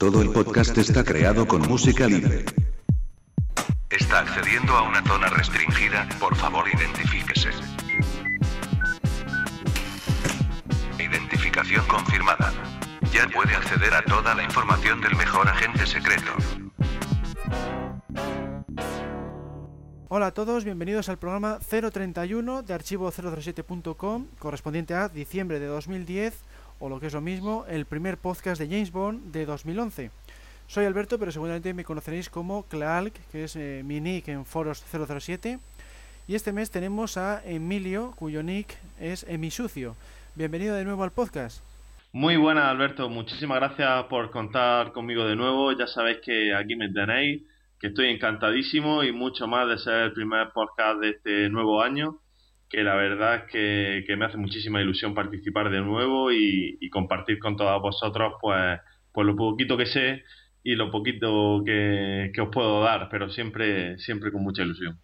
[0.00, 2.46] Todo el podcast está creado con música libre.
[3.90, 7.50] Está accediendo a una zona restringida, por favor identifíquese.
[10.98, 12.50] Identificación confirmada.
[13.12, 16.32] Ya puede acceder a toda la información del mejor agente secreto.
[20.08, 26.34] Hola a todos, bienvenidos al programa 031 de archivo007.com, correspondiente a diciembre de 2010,
[26.80, 30.10] o lo que es lo mismo, el primer podcast de James Bond de 2011.
[30.66, 34.82] Soy Alberto, pero seguramente me conoceréis como Clark, que es eh, mi nick en foros
[34.90, 35.58] 007.
[36.26, 39.94] Y este mes tenemos a Emilio, cuyo nick es Emisucio.
[40.34, 41.62] Bienvenido de nuevo al podcast.
[42.12, 43.08] Muy buenas, Alberto.
[43.08, 45.72] Muchísimas gracias por contar conmigo de nuevo.
[45.72, 47.42] Ya sabéis que aquí me tenéis
[47.78, 52.18] que estoy encantadísimo y mucho más de ser el primer podcast de este nuevo año,
[52.70, 57.56] que la verdad es que, me hace muchísima ilusión participar de nuevo y, compartir con
[57.56, 58.80] todos vosotros pues,
[59.12, 60.22] pues lo poquito que sé
[60.62, 64.98] y lo poquito que, os puedo dar, pero siempre, siempre con mucha ilusión.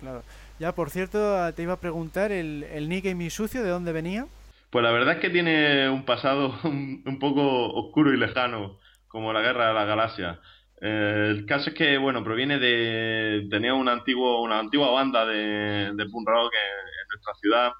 [0.00, 0.22] Claro.
[0.58, 4.26] Ya, por cierto, te iba a preguntar, ¿el, el nick mi sucio de dónde venía?
[4.70, 9.40] Pues la verdad es que tiene un pasado un, poco oscuro y lejano, como la
[9.40, 10.40] Guerra de la Galaxia.
[10.80, 13.46] Eh, el caso es que, bueno, proviene de.
[13.50, 17.72] Tenía una, antiguo, una antigua banda de, de rock en, nuestra ciudad.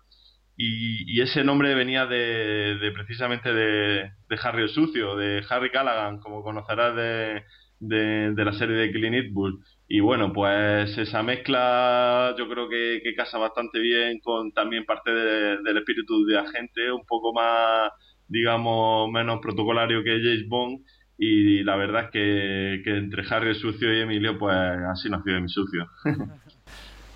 [0.57, 4.11] Y, ese nombre venía de, precisamente de,
[4.43, 7.45] Harry el Sucio, de Harry Callaghan, como conocerás de,
[7.81, 9.61] de, la serie de Clint Eastwood.
[9.87, 15.13] Y bueno, pues esa mezcla yo creo que, que casa bastante bien con también parte
[15.13, 17.93] del espíritu de agente, un poco más,
[18.27, 20.81] digamos, menos protocolario que James Bond
[21.19, 25.41] y la verdad es que, que entre Harry el sucio y Emilio, pues así nació
[25.41, 25.91] mi sucio.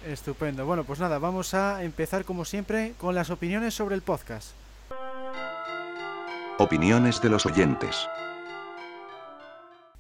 [0.07, 0.67] Estupendo.
[0.67, 4.57] Bueno, pues nada, vamos a empezar como siempre con las opiniones sobre el podcast.
[6.59, 8.09] Opiniones de los oyentes.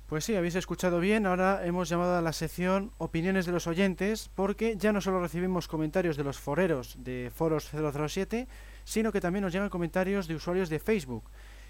[0.09, 4.31] Pues sí, habéis escuchado bien, ahora hemos llamado a la sección Opiniones de los oyentes
[4.35, 8.47] porque ya no solo recibimos comentarios de los foreros de Foros 007,
[8.85, 11.25] sino que también nos llegan comentarios de usuarios de Facebook.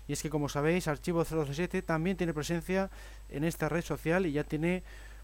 [0.08, 2.90] Y es que como sabéis, Archivo 007 también tiene presencia
[3.28, 4.82] en esta red social y ya tiene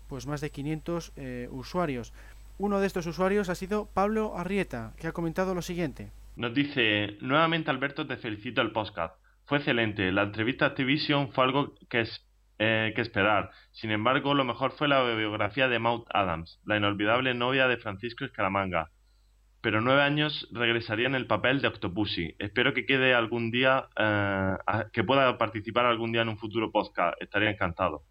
[0.09, 2.13] pues más de 500 eh, usuarios.
[2.59, 6.11] Uno de estos usuarios ha sido Pablo Arrieta, que ha comentado lo siguiente.
[6.37, 9.15] Nos dice, nuevamente Alberto, te felicito el podcast.
[9.45, 10.13] Fue excelente.
[10.13, 12.27] La entrevista a Activision fue algo que, es,
[12.59, 13.51] eh, que esperar.
[13.73, 18.25] Sin embargo, lo mejor fue la biografía de Maud Adams, la inolvidable novia de Francisco
[18.25, 18.91] Escaramanga
[19.61, 22.35] pero nueve años regresaría en el papel de Octopussy.
[22.39, 24.57] Espero que quede algún día, eh,
[24.93, 27.21] que pueda participar algún día en un futuro podcast.
[27.21, 28.03] Estaría encantado.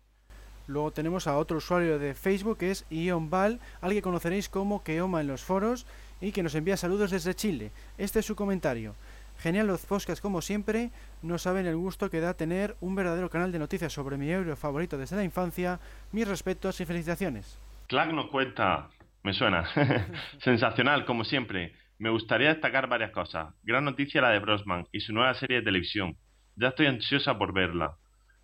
[0.68, 4.84] Luego tenemos a otro usuario de Facebook que es Ion Val, al que conoceréis como
[4.84, 5.86] Keoma en los foros
[6.20, 7.72] y que nos envía saludos desde Chile.
[7.98, 8.94] Este es su comentario.
[9.40, 10.90] Genial los podcasts como siempre,
[11.22, 14.56] no saben el gusto que da tener un verdadero canal de noticias sobre mi euro
[14.58, 15.80] favorito desde la infancia.
[16.12, 17.60] Mis respetos y felicitaciones.
[17.88, 18.90] Clark nos cuenta,
[19.28, 19.66] me suena.
[20.40, 21.74] Sensacional, como siempre.
[22.00, 23.54] Me gustaría destacar varias cosas.
[23.62, 26.16] Gran noticia la de Brosman y su nueva serie de televisión.
[26.56, 27.98] Ya estoy ansiosa por verla,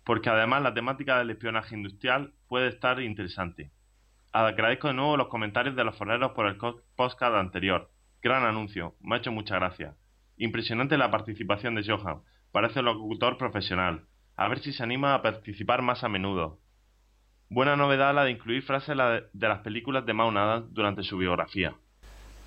[0.04, 3.70] porque además la temática del espionaje industrial puede estar interesante.
[4.30, 7.90] Agradezco de nuevo los comentarios de los foreros por el podcast anterior.
[8.20, 9.94] Gran anuncio, me ha hecho mucha gracia.
[10.36, 12.20] Impresionante la participación de Johan,
[12.52, 14.04] parece un locutor profesional.
[14.36, 16.58] A ver si se anima a participar más a menudo.
[17.54, 18.96] Buena novedad la de incluir frases
[19.32, 21.72] de las películas de Maunada durante su biografía.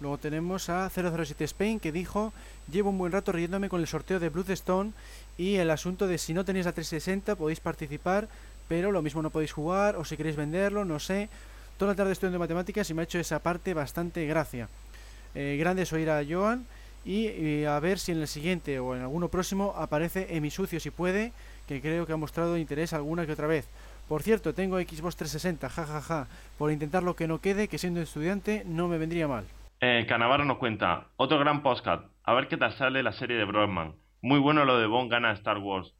[0.01, 2.33] Luego tenemos a 007 Spain que dijo,
[2.69, 4.91] llevo un buen rato riéndome con el sorteo de Bloodstone
[5.37, 8.27] y el asunto de si no tenéis la 360 podéis participar,
[8.67, 11.29] pero lo mismo no podéis jugar o si queréis venderlo, no sé.
[11.77, 14.67] Toda la tarde estudiando matemáticas y me ha hecho esa parte bastante gracia.
[15.35, 16.65] Eh, grande es oír a Joan
[17.05, 20.81] y, y, a ver si en el siguiente o en alguno próximo aparece Emi Sucio
[20.81, 21.31] si puede,
[21.65, 23.69] que creo que ha mostrado interés alguna que otra vez.
[24.07, 27.77] Por cierto, tengo Xbox 360, jajaja, ja, ja, por intentar lo que no quede, que
[27.77, 29.43] siendo estudiante no me vendría mal.
[29.81, 33.43] Eh, Canavaro nos cuenta, otro gran podcast, a ver qué tal sale la serie de
[33.43, 33.95] Broadman.
[34.21, 35.93] Muy bueno lo de Bond gana Star Wars.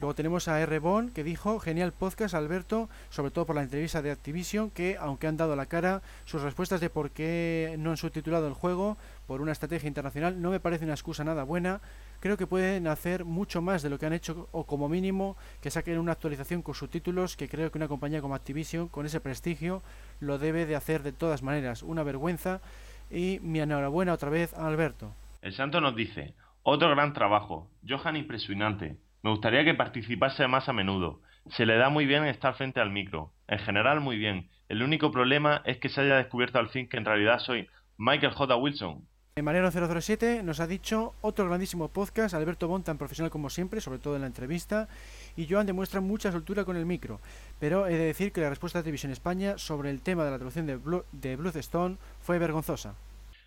[0.00, 0.78] Luego tenemos a R.
[0.78, 5.26] Bond que dijo, genial podcast Alberto, sobre todo por la entrevista de Activision, que aunque
[5.26, 8.96] han dado la cara, sus respuestas de por qué no han subtitulado el juego
[9.30, 11.80] por una estrategia internacional no me parece una excusa nada buena.
[12.18, 15.70] Creo que pueden hacer mucho más de lo que han hecho o como mínimo que
[15.70, 19.84] saquen una actualización con subtítulos que creo que una compañía como Activision con ese prestigio
[20.18, 21.84] lo debe de hacer de todas maneras.
[21.84, 22.60] Una vergüenza
[23.08, 25.14] y mi enhorabuena otra vez a Alberto.
[25.42, 26.34] El santo nos dice,
[26.64, 28.96] otro gran trabajo, Johan impresionante.
[29.22, 31.20] Me gustaría que participase más a menudo.
[31.50, 33.32] Se le da muy bien estar frente al micro.
[33.46, 34.48] En general, muy bien.
[34.68, 38.32] El único problema es que se haya descubierto al fin que en realidad soy Michael
[38.32, 38.56] J.
[38.56, 39.06] Wilson.
[39.36, 43.98] Mariano 007 nos ha dicho otro grandísimo podcast, Alberto Bon tan profesional como siempre, sobre
[43.98, 44.88] todo en la entrevista.
[45.36, 47.20] y Joan demuestra mucha soltura con el micro.
[47.58, 50.36] Pero he de decir que la respuesta de Televisión España sobre el tema de la
[50.36, 52.96] traducción de, Blue, de Stone fue vergonzosa.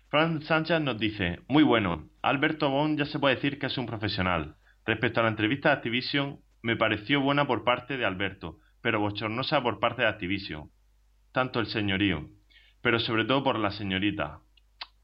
[0.08, 3.86] Frank Sánchez nos dice, muy bueno, Alberto Bon ya se puede decir que es un
[3.86, 4.56] profesional.
[4.86, 9.62] Respecto a la entrevista de Activision, me pareció buena por parte de Alberto, pero bochornosa
[9.62, 10.70] por parte de Activision.
[11.32, 12.28] Tanto el señorío,
[12.80, 14.40] pero sobre todo por la señorita.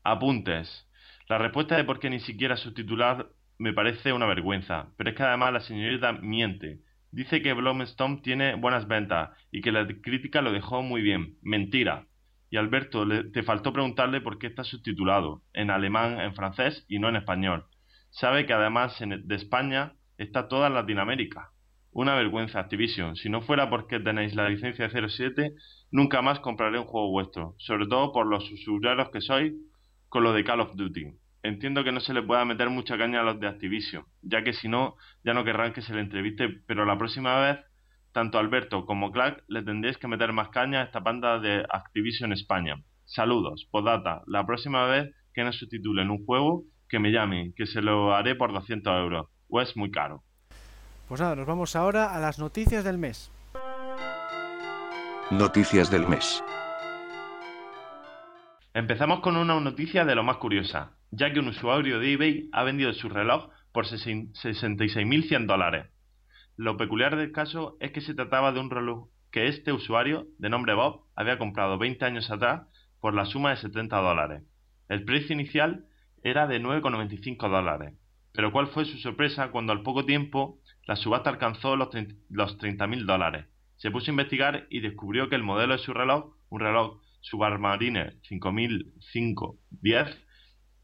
[0.02, 0.88] Apuntes.
[1.29, 5.23] La respuesta de por qué ni siquiera subtitular me parece una vergüenza, pero es que
[5.23, 6.81] además la señorita miente.
[7.12, 11.37] Dice que Blomstone tiene buenas ventas y que la crítica lo dejó muy bien.
[11.43, 12.06] Mentira.
[12.49, 17.08] Y Alberto, te faltó preguntarle por qué está subtitulado, en alemán, en francés y no
[17.08, 17.67] en español.
[18.11, 21.50] Sabe que además de España está toda Latinoamérica.
[21.93, 23.17] Una vergüenza, Activision.
[23.17, 25.52] Si no fuera porque tenéis la licencia de 07,
[25.91, 27.55] nunca más compraré un juego vuestro.
[27.58, 29.52] Sobre todo por los usuarios que sois
[30.11, 31.07] con lo de Call of Duty.
[31.43, 34.53] Entiendo que no se le pueda meter mucha caña a los de Activision, ya que
[34.53, 37.61] si no, ya no querrán que se le entreviste, pero la próxima vez
[38.12, 42.33] tanto Alberto como Clark le tendréis que meter más caña a esta banda de Activision
[42.33, 42.75] España.
[43.05, 44.23] Saludos, podata.
[44.27, 48.35] La próxima vez que nos subtitulen un juego, que me llamen, que se lo haré
[48.35, 49.29] por 200 euros.
[49.49, 50.23] O es muy caro.
[51.09, 53.31] Pues nada, nos vamos ahora a las noticias del mes.
[55.31, 56.43] Noticias del mes.
[58.73, 62.63] Empezamos con una noticia de lo más curiosa, ya que un usuario de eBay ha
[62.63, 65.87] vendido su reloj por 66.100 dólares.
[66.57, 70.51] Lo peculiar del caso es que se trataba de un reloj que este usuario, de
[70.51, 72.63] nombre Bob, había comprado 20 años atrás
[73.01, 74.45] por la suma de 70 dólares.
[74.89, 75.87] El precio inicial
[76.23, 77.95] era de 9,95 dólares.
[78.33, 83.47] Pero cuál fue su sorpresa cuando al poco tiempo la subasta alcanzó los 30.000 dólares.
[83.79, 88.17] Se puso a investigar y descubrió que el modelo de su reloj, un reloj Submariner
[88.29, 90.17] 5005-10,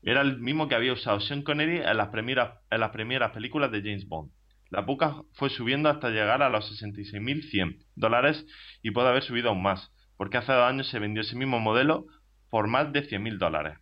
[0.03, 3.73] era el mismo que había usado Sean Connery en las primeras, en las primeras películas
[3.73, 4.31] de James Bond.
[4.71, 8.45] La puca fue subiendo hasta llegar a los 66.100 dólares
[8.83, 12.07] y puede haber subido aún más, porque hace dos años se vendió ese mismo modelo
[12.51, 13.79] por más de 100.000 dólares.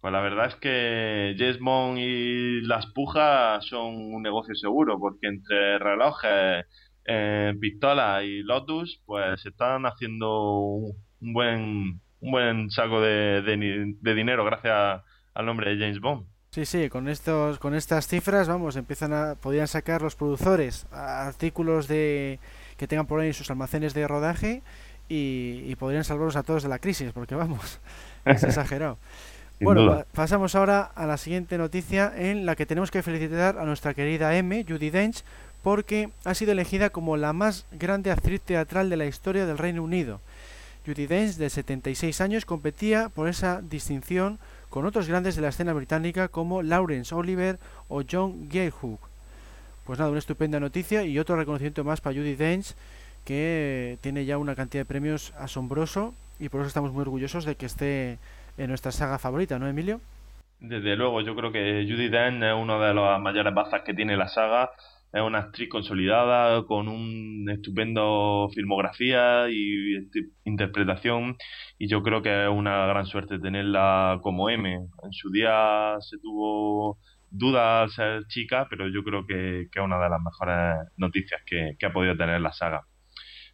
[0.00, 5.78] Pues la verdad es que Jesmon y las pujas son un negocio seguro, porque entre
[5.78, 6.66] relojes,
[7.04, 14.14] eh, pistolas y Lotus, pues se están haciendo un buen, un buen saco de, de
[14.14, 15.02] dinero gracias
[15.34, 16.26] al nombre de James Bond.
[16.50, 21.88] Sí, sí, con estos, con estas cifras, vamos, empiezan a, podrían sacar los productores artículos
[21.88, 22.40] de
[22.78, 24.62] que tengan por ahí en sus almacenes de rodaje
[25.08, 27.80] y, podrían salvarlos a todos de la crisis, porque vamos,
[28.24, 28.98] es exagerado.
[29.60, 33.92] bueno, pasamos ahora a la siguiente noticia en la que tenemos que felicitar a nuestra
[33.92, 35.24] querida M, Judy Dench,
[35.62, 39.82] porque ha sido elegida como la más grande actriz teatral de la historia del Reino
[39.82, 40.20] Unido.
[40.88, 44.38] Judy Dench, de 76 años, competía por esa distinción
[44.70, 47.58] con otros grandes de la escena británica como Lawrence Oliver
[47.88, 48.98] o John Gayhook.
[49.84, 52.74] Pues nada, una estupenda noticia y otro reconocimiento más para Judy Dench,
[53.26, 57.56] que tiene ya una cantidad de premios asombroso y por eso estamos muy orgullosos de
[57.56, 58.18] que esté
[58.56, 60.00] en nuestra saga favorita, ¿no, Emilio?
[60.58, 64.16] Desde luego, yo creo que Judy Dench es una de las mayores bazas que tiene
[64.16, 64.70] la saga
[65.12, 69.96] es una actriz consolidada con un estupendo filmografía y
[70.44, 71.36] interpretación
[71.78, 74.74] y yo creo que es una gran suerte tenerla como M.
[74.74, 76.98] En su día se tuvo
[77.30, 81.76] dudas al ser chica, pero yo creo que, es una de las mejores noticias que,
[81.78, 82.82] que ha podido tener la saga.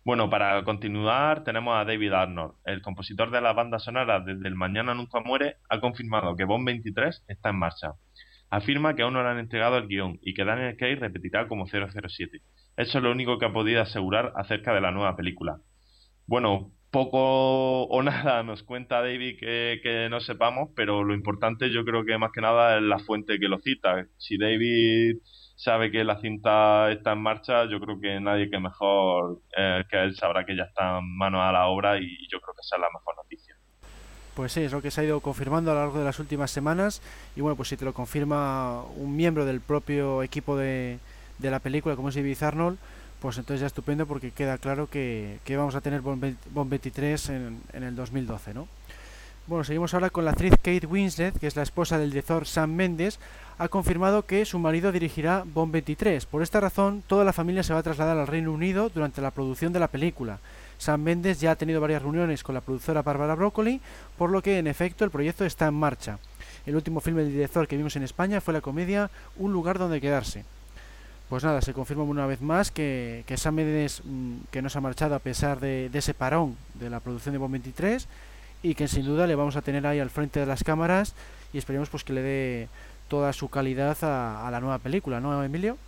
[0.04, 4.54] Bueno, para continuar tenemos a David Arnold, el compositor de la banda sonora desde El
[4.54, 7.92] Mañana Nunca Muere, ha confirmado que Bond 23 está en marcha
[8.50, 11.66] afirma que aún no le han entregado el guion y que Daniel Craig repetirá como
[11.66, 12.40] 007.
[12.76, 15.58] Eso es lo único que ha podido asegurar acerca de la nueva película.
[16.26, 21.84] Bueno, poco o nada nos cuenta David que, que, no sepamos, pero lo importante yo
[21.84, 24.06] creo que más que nada es la fuente que lo cita.
[24.16, 25.18] Si David
[25.56, 30.02] sabe que la cinta está en marcha, yo creo que nadie que mejor eh, que
[30.02, 32.82] él sabrá que ya está manos a la obra y yo creo que esa es
[32.82, 33.53] la mejor noticia.
[34.34, 36.50] Pues sí, es lo que se ha ido confirmando a lo largo de las últimas
[36.50, 37.00] semanas.
[37.36, 40.98] Y bueno, pues si te lo confirma un miembro del propio equipo de,
[41.38, 42.78] de la película, como es David Arnold,
[43.20, 47.60] pues entonces ya estupendo porque queda claro que, que vamos a tener Bond 23 en,
[47.72, 48.68] en, el 2012, ¿no?
[49.46, 52.72] Bueno, seguimos ahora con la actriz Kate Winslet, que es la esposa del director Sam
[52.72, 53.20] Mendes,
[53.58, 56.26] ha confirmado que su marido dirigirá Bond 23.
[56.26, 59.30] Por esta razón, toda la familia se va a trasladar al Reino Unido durante la
[59.30, 60.38] producción de la película.
[60.84, 63.80] Sam Mendes ya ha tenido varias reuniones con la productora Barbara Broccoli,
[64.18, 66.18] por lo que en efecto el proyecto está en marcha.
[66.66, 69.98] El último filme del director que vimos en España fue la comedia Un lugar donde
[69.98, 70.44] quedarse.
[71.30, 74.76] Pues nada, se confirma una vez más que, que Sam Mendes mm, que no se
[74.76, 78.06] ha marchado a pesar de, ese parón de la producción de Bom 23
[78.62, 81.14] y que sin duda le vamos a tener ahí al frente de las cámaras
[81.54, 82.68] y esperemos pues que le dé
[83.08, 85.78] toda su calidad a, a la nueva película, ¿no, Emilio?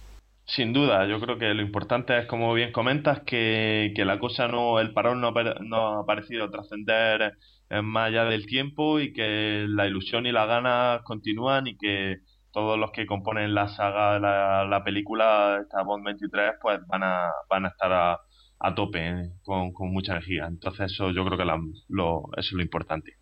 [0.47, 4.49] Sin duda, yo creo que lo importante es, como bien comentas, que, que la cosa
[4.49, 7.37] no, el parón no, no ha parecido trascender
[7.83, 12.19] más allá del tiempo y que la ilusión y las ganas continúan y que
[12.57, 17.31] todos los que componen la saga, la, la película, esta Bond 23, pues van a,
[17.51, 18.19] van a estar a,
[18.59, 19.31] a tope, ¿eh?
[19.43, 20.47] con, con, mucha energía.
[20.47, 23.19] Entonces eso yo creo que lo, eso es lo importante.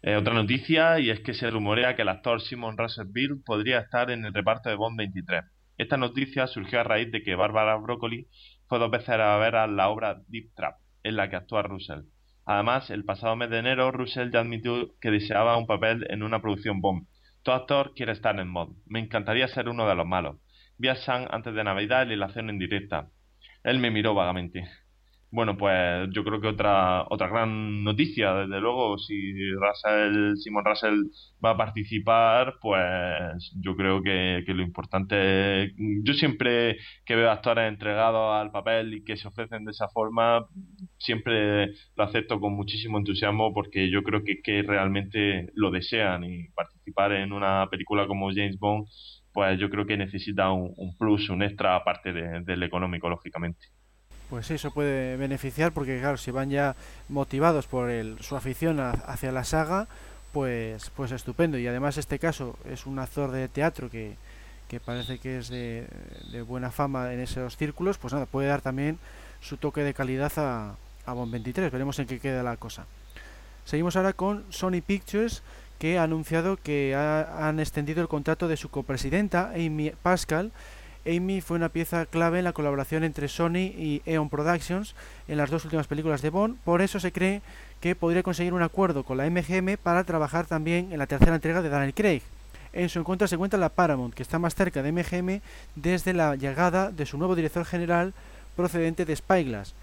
[0.00, 3.80] Eh, otra noticia, y es que se rumorea que el actor Simon Russell Bill podría
[3.80, 5.44] estar en el reparto de Bond 23.
[5.78, 8.28] Esta noticia surgió a raíz de que Barbara Broccoli
[8.66, 12.04] fue dos veces a ver a la obra Deep Trap, en la que actúa Russell.
[12.46, 16.40] Además, el pasado mes de enero, Russell ya admitió que deseaba un papel en una
[16.40, 17.06] producción Bond.
[17.42, 18.76] Todo actor quiere estar en Bond.
[18.86, 20.36] Me encantaría ser uno de los malos.
[20.78, 23.10] Vi a Sam antes de Navidad y la en directa.
[23.62, 24.68] Él me miró vagamente.
[25.36, 30.94] Bueno, pues yo creo que otra otra gran noticia, desde luego, si Russell, Simon Russell
[31.44, 38.34] va a participar, pues yo creo que, lo importante, yo siempre que veo actores entregados
[38.34, 40.46] al papel y que se ofrecen de esa forma,
[40.98, 41.66] siempre
[41.96, 47.12] lo acepto con muchísimo entusiasmo porque yo creo que, que realmente lo desean y participar
[47.12, 48.86] en una película como James Bond,
[49.34, 53.75] pues yo creo que necesita un, plus, un extra aparte de, del económico, lógicamente.
[54.30, 56.74] Pues eso puede beneficiar porque claro, si van ya
[57.08, 59.86] motivados por el, su afición hacia la saga,
[60.32, 61.58] pues, pues estupendo.
[61.58, 64.16] Y además este caso es un actor de teatro que,
[64.68, 65.86] que parece que es de,
[66.46, 68.98] buena fama en esos círculos, pues nada, puede dar también
[69.40, 71.70] su toque de calidad a, a Bond 23.
[71.70, 72.86] Veremos en qué queda la cosa.
[73.64, 75.42] Seguimos ahora con Sony Pictures,
[75.78, 80.52] que ha anunciado que ha, han extendido el contrato de su copresidenta, Amy Pascal,
[81.06, 84.94] Amy fue una pieza clave en la colaboración entre Sony y Eon Productions
[85.28, 87.42] en las dos últimas películas de Bond, por eso se cree
[87.80, 91.62] que podría conseguir un acuerdo con la MGM para trabajar también en la tercera entrega
[91.62, 92.22] de Daniel Craig.
[92.72, 95.40] En su encuentro se encuentra la Paramount, que está más cerca de MGM
[95.76, 98.12] desde la llegada de su nuevo director general
[98.54, 99.74] procedente de Spyglass.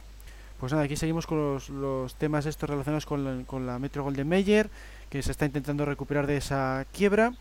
[0.60, 4.04] Pues nada, aquí seguimos con los, los temas estos relacionados con la, con la Metro
[4.04, 4.70] Golden Mayer,
[5.10, 7.34] que se está intentando recuperar de esa quiebra.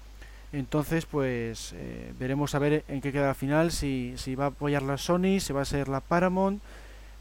[0.53, 4.49] Entonces, pues eh, veremos a ver en qué queda la final, si, si va a
[4.49, 6.63] apoyar la Sony, si va a ser la Paramount.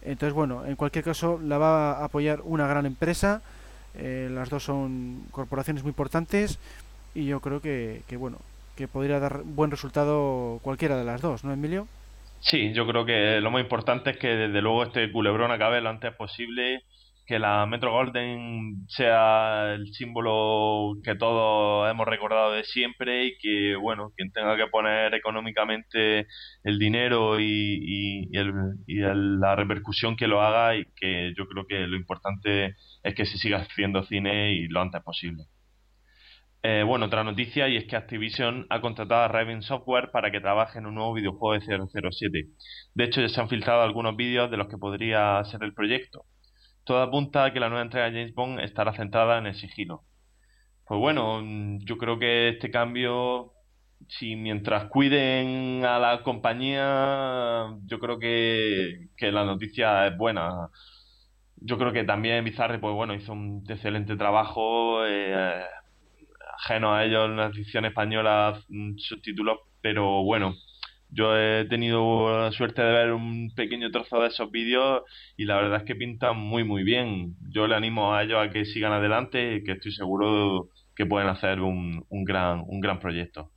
[0.03, 3.41] Entonces, bueno, en cualquier caso la va a apoyar una gran empresa.
[3.95, 6.59] Eh, las dos son corporaciones muy importantes
[7.13, 8.37] y yo creo que, que, bueno,
[8.75, 11.87] que podría dar buen resultado cualquiera de las dos, ¿no, Emilio?
[12.41, 15.89] Sí, yo creo que lo más importante es que desde luego este culebrón acabe lo
[15.89, 16.83] antes posible
[17.31, 23.77] que la Metro Golden sea el símbolo que todos hemos recordado de siempre y que,
[23.77, 26.27] bueno, quien tenga que poner económicamente
[26.65, 28.51] el dinero y, y, el,
[28.85, 33.25] y la repercusión que lo haga y que yo creo que lo importante es que
[33.25, 35.45] se siga haciendo cine y lo antes posible.
[36.63, 40.41] Eh, bueno, otra noticia y es que Activision ha contratado a Raven Software para que
[40.41, 41.61] trabaje en un nuevo videojuego de
[42.11, 42.47] 007.
[42.93, 46.25] De hecho, ya se han filtrado algunos vídeos de los que podría ser el proyecto
[46.83, 50.03] todo apunta a que la nueva entrega de James Bond estará centrada en el sigilo.
[50.85, 51.41] Pues bueno,
[51.79, 53.53] yo creo que este cambio,
[54.09, 60.69] si mientras cuiden a la compañía, yo creo que, que la noticia es buena.
[61.57, 65.63] Yo creo que también Bizarre, pues bueno, hizo un excelente trabajo, eh,
[66.57, 68.59] ajeno a ellos en la edición española,
[68.97, 70.55] subtítulos, pero bueno,
[71.11, 75.03] yo he tenido la suerte de ver un pequeño trozo de esos vídeos
[75.37, 77.35] y la verdad es que pintan muy muy bien.
[77.49, 81.27] Yo le animo a ellos a que sigan adelante y que estoy seguro que pueden
[81.27, 83.49] hacer un, un gran un gran proyecto.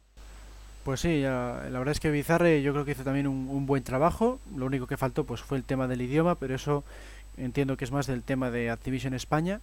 [0.84, 3.82] Pues sí, la verdad es que Bizarre yo creo que hizo también un, un, buen
[3.82, 4.38] trabajo.
[4.54, 6.84] Lo único que faltó pues fue el tema del idioma, pero eso
[7.38, 9.60] entiendo que es más del tema de Activision España.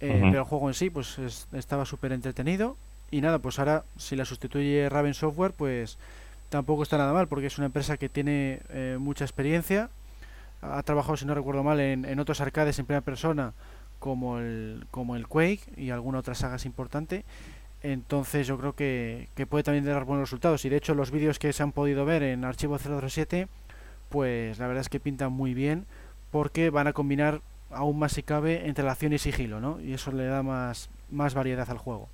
[0.00, 0.30] Eh, uh -huh.
[0.30, 2.76] Pero el juego en sí pues es, estaba súper entretenido.
[3.10, 5.98] Y nada, pues ahora si la sustituye Raven Software, pues
[6.54, 9.90] tampoco está nada mal porque es una empresa que tiene eh, mucha experiencia.
[10.62, 13.54] Ha trabajado, si no recuerdo mal, en, en, otros arcades en primera persona
[13.98, 17.24] como el, como el Quake y alguna otra saga importante.
[17.82, 20.64] Entonces yo creo que, que, puede también dar buenos resultados.
[20.64, 23.48] Y de hecho los vídeos que se han podido ver en Archivo 007,
[24.08, 25.86] pues la verdad es que pintan muy bien
[26.30, 27.40] porque van a combinar
[27.72, 29.80] aún más si cabe entre la acción y sigilo, ¿no?
[29.80, 32.08] Y eso le da más, más variedad al juego.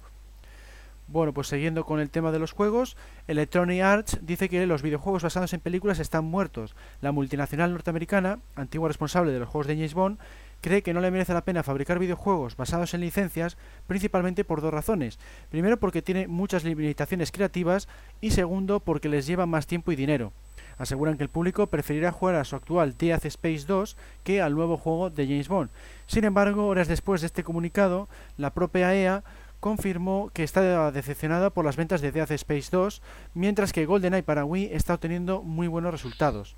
[1.12, 5.24] Bueno, pues siguiendo con el tema de los juegos, Electronic Arts dice que los videojuegos
[5.24, 6.76] basados en películas están muertos.
[7.00, 10.18] La multinacional norteamericana, antigua responsable de los juegos de James Bond,
[10.60, 13.56] cree que no le merece la pena fabricar videojuegos basados en licencias,
[13.88, 15.18] principalmente por dos razones.
[15.50, 17.88] Primero, porque tiene muchas limitaciones creativas
[18.20, 20.32] y segundo, porque les lleva más tiempo y dinero.
[20.78, 24.78] Aseguran que el público preferirá jugar a su actual Death Space 2 que al nuevo
[24.78, 25.70] juego de James Bond.
[26.06, 29.22] Sin embargo, horas después de este comunicado, la propia EA
[29.60, 33.02] confirmó que está decepcionada por las ventas de Death Space 2,
[33.34, 36.56] mientras que GoldenEye para Wii está obteniendo muy buenos resultados.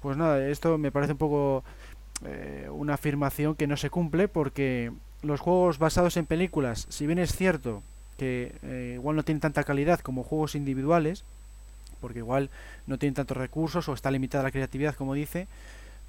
[0.00, 1.64] Pues nada, esto me parece un poco
[2.24, 7.18] eh, una afirmación que no se cumple porque los juegos basados en películas, si bien
[7.18, 7.82] es cierto
[8.16, 11.24] que eh, igual no tienen tanta calidad como juegos individuales,
[12.00, 12.50] porque igual
[12.86, 15.48] no tienen tantos recursos o está limitada la creatividad, como dice,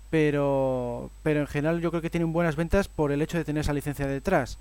[0.09, 3.61] pero, pero en general yo creo que tienen buenas ventas por el hecho de tener
[3.61, 4.57] esa licencia detrás.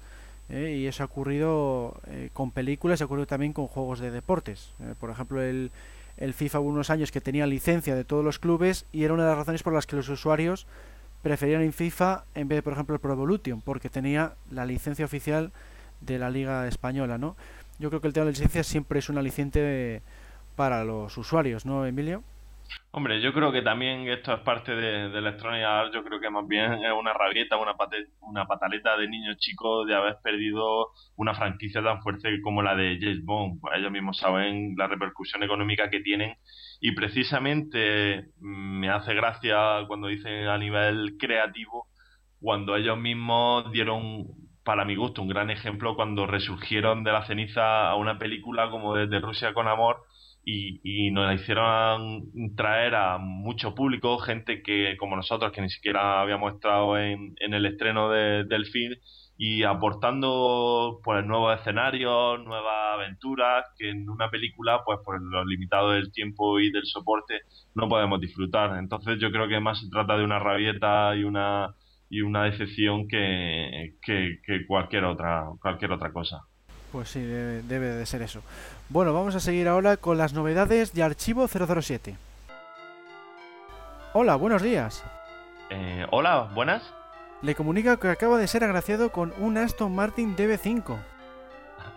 [0.50, 0.76] ¿Eh?
[0.78, 4.72] y eso ha ocurrido eh, con películas, ha ocurrido también con juegos de deportes.
[4.80, 4.94] ¿eh?
[4.98, 5.70] por ejemplo, el,
[6.16, 9.24] el FIFA hubo unos años que tenía licencia de todos los clubes y era una
[9.24, 10.66] de las razones por las que los usuarios
[11.22, 15.04] preferían en FIFA en vez de, por ejemplo, el Pro Evolution, porque tenía la licencia
[15.04, 15.52] oficial
[16.00, 17.36] de la Liga Española, ¿no?
[17.78, 20.02] Yo creo que el tema de la licencia siempre es un aliciente
[20.56, 22.22] para los usuarios, ¿no, Emilio?
[22.92, 26.28] Hombre, yo creo que también esto es parte de, de Electronic Arts, yo creo que
[26.28, 31.82] más bien es una rabieta, una, pataleta de niños chicos de haber perdido una franquicia
[31.82, 33.60] tan fuerte como la de James Bond.
[33.60, 36.34] Pues ellos mismos saben la repercusión económica que tienen
[36.80, 41.86] y precisamente mm, me hace gracia cuando dicen a nivel creativo,
[42.40, 44.26] cuando ellos mismos dieron,
[44.64, 48.96] para mi gusto, un gran ejemplo cuando resurgieron de la ceniza a una película como
[48.96, 50.02] Desde Rusia con Amor
[50.44, 56.20] y, y nos hicieron traer a mucho público, gente que como nosotros, que ni siquiera
[56.20, 58.94] habíamos estado en, en el estreno de, del film,
[59.42, 65.92] y aportando pues nuevos escenarios, nuevas aventuras que en una película pues por lo limitado
[65.92, 67.40] del tiempo y del soporte
[67.74, 68.76] no podemos disfrutar.
[68.78, 71.74] Entonces yo creo que más se trata de una rabieta y una
[72.10, 76.42] y una decepción que, que, cualquier otra cualquier otra cosa.
[76.92, 78.42] Pues sí, debe, debe de ser eso.
[78.88, 82.16] Bueno, vamos a seguir ahora con las novedades de Archivo 007.
[84.12, 85.04] Hola, buenos días.
[85.70, 86.82] Eh, hola, buenas
[87.42, 90.98] le comunica que acaba de ser agraciado con un Aston Martin DB5.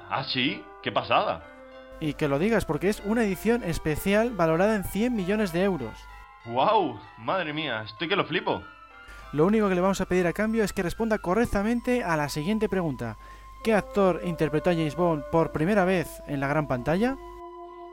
[0.09, 1.43] Ah, sí, qué pasada.
[1.99, 5.97] Y que lo digas porque es una edición especial valorada en 100 millones de euros.
[6.45, 6.99] ¡Wow!
[7.17, 8.61] Madre mía, estoy que lo flipo.
[9.31, 12.29] Lo único que le vamos a pedir a cambio es que responda correctamente a la
[12.29, 13.17] siguiente pregunta.
[13.63, 17.15] ¿Qué actor interpretó a James Bond por primera vez en la gran pantalla?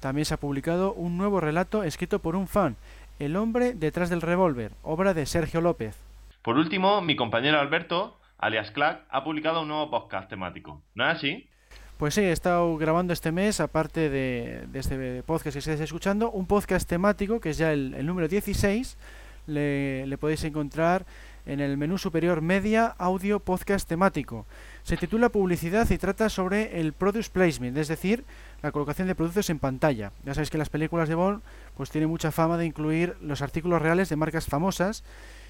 [0.00, 2.76] También se ha publicado un nuevo relato escrito por un fan,
[3.18, 5.96] El hombre detrás del revólver, obra de Sergio López.
[6.42, 10.82] Por último, mi compañero Alberto, alias Clack, ha publicado un nuevo podcast temático.
[10.94, 11.48] ¿No es así?
[11.96, 16.44] Pues sí, he estado grabando este mes, aparte de, este podcast que estáis escuchando, un
[16.44, 18.98] podcast temático que es ya el, número 16.
[19.46, 21.06] Le, podéis encontrar
[21.46, 24.44] en el menú superior Media Audio Podcast temático.
[24.82, 28.24] Se titula Publicidad y trata sobre el Product Placement, es decir,
[28.60, 30.12] la colocación de productos en pantalla.
[30.26, 31.40] Ya sabéis que las películas de Bond
[31.78, 35.02] pues tienen mucha fama de incluir los artículos reales de marcas famosas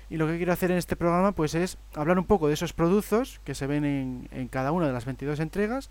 [0.09, 2.73] y lo que quiero hacer en este programa pues es hablar un poco de esos
[2.73, 5.91] productos que se ven en, en cada una de las 22 entregas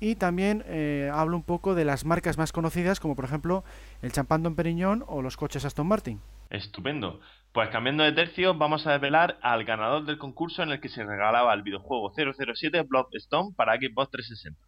[0.00, 3.64] y también eh, hablo un poco de las marcas más conocidas, como por ejemplo
[4.02, 6.20] el champán Don Periñón o los coches Aston Martin.
[6.48, 7.20] Estupendo.
[7.52, 11.04] Pues cambiando de tercio, vamos a desvelar al ganador del concurso en el que se
[11.04, 14.60] regalaba el videojuego 007 Bloodstone para Xbox 360.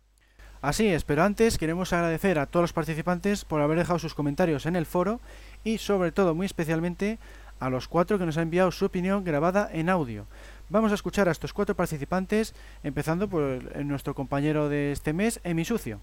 [0.61, 4.67] Así es, pero antes queremos agradecer a todos los participantes por haber dejado sus comentarios
[4.67, 5.21] en el foro
[5.65, 7.19] y sobre todo, muy especialmente,
[7.59, 10.27] a los cuatro que nos han enviado su opinión grabada en audio.
[10.73, 15.67] Vamos a escuchar a estos cuatro participantes, empezando por nuestro compañero de este mes, Emi
[15.67, 16.01] Sucio.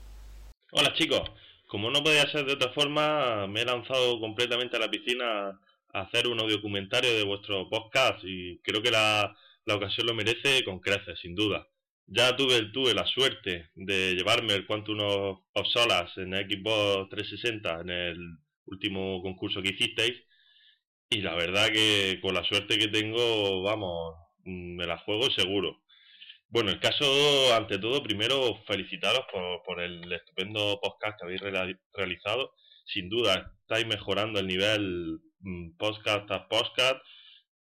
[0.72, 1.24] Hola chicos,
[1.66, 5.60] como no podía ser de otra forma, me he lanzado completamente a la piscina
[5.92, 9.36] a hacer un audiocomentario de vuestro podcast y creo que la,
[9.74, 11.68] ocasión lo merece con creces, sin duda.
[12.06, 17.90] Ya tuve, tuve la suerte de llevarme el Quantum of Solas en Xbox 360 en
[17.90, 20.14] el último concurso que hicisteis.
[21.10, 25.82] Y la verdad que con la suerte que tengo, vamos, me la juego seguro.
[26.52, 27.06] Bueno, el caso,
[27.56, 31.42] ante todo, primero felicitaros por, por el estupendo podcast que habéis
[31.94, 32.54] realizado.
[32.86, 36.98] Sin duda, estáis mejorando el nivel mm, podcast a podcast.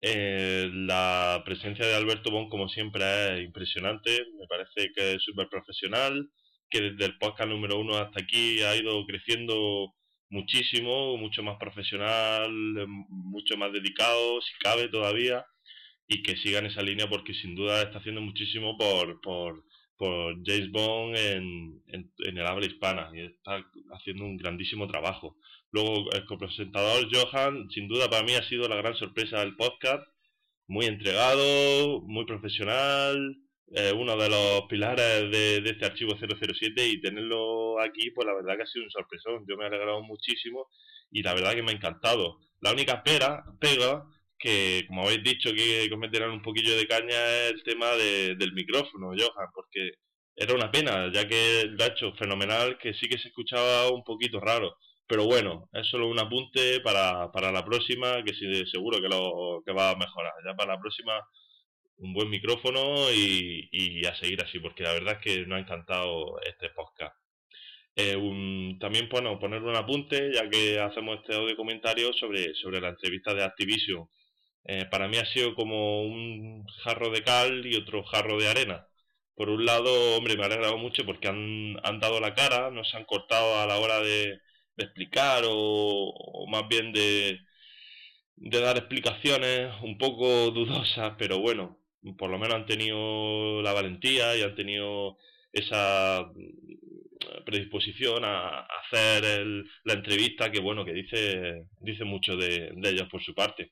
[0.02, 3.04] Eh, la presencia de Alberto Bon, como siempre,
[3.36, 4.12] es impresionante.
[4.40, 6.30] Me parece que es súper profesional,
[6.70, 9.96] que desde el podcast número uno hasta aquí ha ido creciendo
[10.30, 12.52] muchísimo, mucho más profesional,
[12.88, 15.44] mucho más dedicado, si cabe todavía
[16.08, 19.64] y que sigan esa línea porque sin duda está haciendo muchísimo por, por,
[19.98, 25.38] por James Bond en, en, el habla hispana y está haciendo un grandísimo trabajo.
[25.72, 30.04] Luego el copresentador Johan, sin duda para mí ha sido la gran sorpresa del podcast,
[30.68, 33.38] muy entregado, muy profesional,
[33.72, 38.36] eh, uno de los pilares de, de, este archivo 007 y tenerlo aquí, pues la
[38.36, 39.46] verdad que ha sido un sorpresón.
[39.48, 40.70] Yo me he alegrado muchísimo
[41.12, 42.40] y la verdad que me ha encantado.
[42.62, 44.06] La única pera, pega
[44.38, 49.50] que, como habéis dicho, que, cometerán un poquillo de caña el tema del micrófono, Johan,
[49.54, 49.92] porque
[50.36, 54.04] era una pena, ya que lo ha hecho fenomenal, que sí que se escuchaba un
[54.04, 54.78] poquito raro.
[55.08, 59.62] Pero bueno, es solo un apunte para, para la próxima, que sí, seguro que, lo,
[59.66, 60.34] que va a mejorar.
[60.46, 61.22] Ya para la próxima,
[61.98, 65.62] un buen micrófono y, y a seguir así, porque la verdad es que nos ha
[65.62, 67.16] encantado este podcast.
[67.98, 72.90] Eh, también bueno, poner un apunte, ya que hacemos este audio comentario sobre, sobre la
[72.90, 74.08] entrevista de Activision
[74.66, 78.88] eh, para mí ha sido como un jarro de cal y otro jarro de arena.
[79.36, 82.84] Por un lado, hombre, me ha alegrado mucho porque han, han dado la cara, no
[82.86, 84.40] se han cortado a la hora de,
[84.78, 87.40] explicar o, más bien de,
[88.38, 91.80] de dar explicaciones un poco dudosas, pero bueno,
[92.18, 95.18] por lo menos han tenido la valentía y han tenido
[95.54, 96.30] esa
[97.46, 99.24] predisposición a, hacer
[99.84, 103.72] la entrevista que bueno que dice dice mucho de ellos por su parte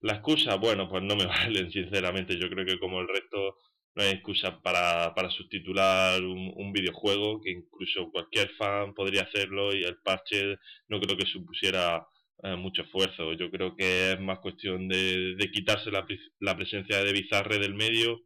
[0.00, 2.38] la excusa, bueno, pues no me valen, sinceramente.
[2.38, 3.56] Yo creo que como el resto
[3.94, 9.82] no hay excusa para, para subtitular un, videojuego, que incluso cualquier fan podría hacerlo y
[9.82, 10.56] el parche
[10.88, 12.06] no creo que supusiera
[12.42, 13.32] eh, mucho esfuerzo.
[13.34, 16.06] Yo creo que es más cuestión de, de quitarse la,
[16.40, 18.20] la, presencia de Bizarre del medio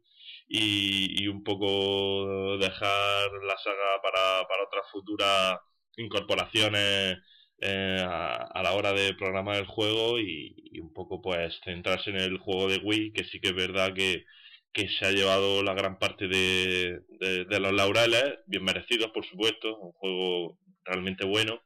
[0.47, 5.59] y, y, un poco dejar la saga para, para otras futuras
[5.97, 7.17] incorporaciones
[7.59, 12.37] eh, a, la hora de programar el juego y, un poco pues centrarse en el
[12.37, 14.25] juego de Wii, que sí que es verdad que,
[14.73, 19.77] que se ha llevado la gran parte de, de, los laureles, bien merecidos por supuesto,
[19.77, 21.61] un juego realmente bueno,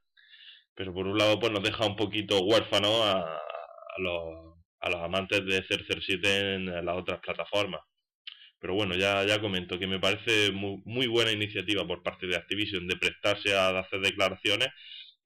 [0.76, 5.02] pero por un lado pues nos deja un poquito huérfano a, a, los, a los
[5.02, 7.82] amantes de 007 en las otras plataformas.
[8.60, 12.36] Pero bueno, ya, ya comento que me parece muy, muy buena iniciativa por parte de
[12.36, 14.70] Activision de prestarse a hacer declaraciones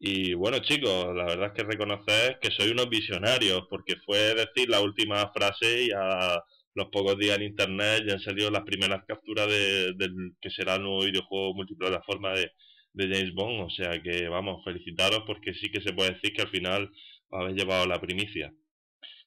[0.06, 4.70] y bueno, chicos, la verdad es que reconocer que soy unos visionarios, porque fue decir
[4.70, 6.44] la última frase y a
[6.76, 10.76] los pocos días en internet ya han salido las primeras capturas de, del que será
[10.76, 12.52] el nuevo videojuego multiplataforma de,
[12.94, 13.62] de James Bond.
[13.62, 16.92] O sea que vamos, felicitaros porque sí que se puede decir que al final
[17.32, 18.54] habéis llevado la primicia.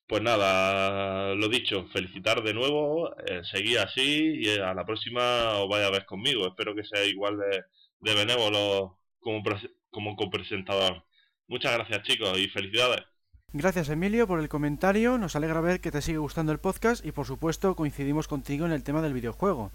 [0.06, 3.40] Pues nada, lo dicho, felicitar de nuevo, eh,
[3.80, 6.46] así y a la próxima os vaya a ver conmigo.
[6.46, 7.64] Espero que sea igual de,
[8.00, 8.14] de
[9.20, 9.42] como,
[9.90, 11.04] como copresentador.
[11.48, 13.04] Muchas gracias chicos y felicidades.
[13.52, 17.12] Gracias Emilio por el comentario, nos alegra ver que te sigue gustando el podcast y
[17.12, 19.70] por supuesto coincidimos contigo en el tema del videojuego.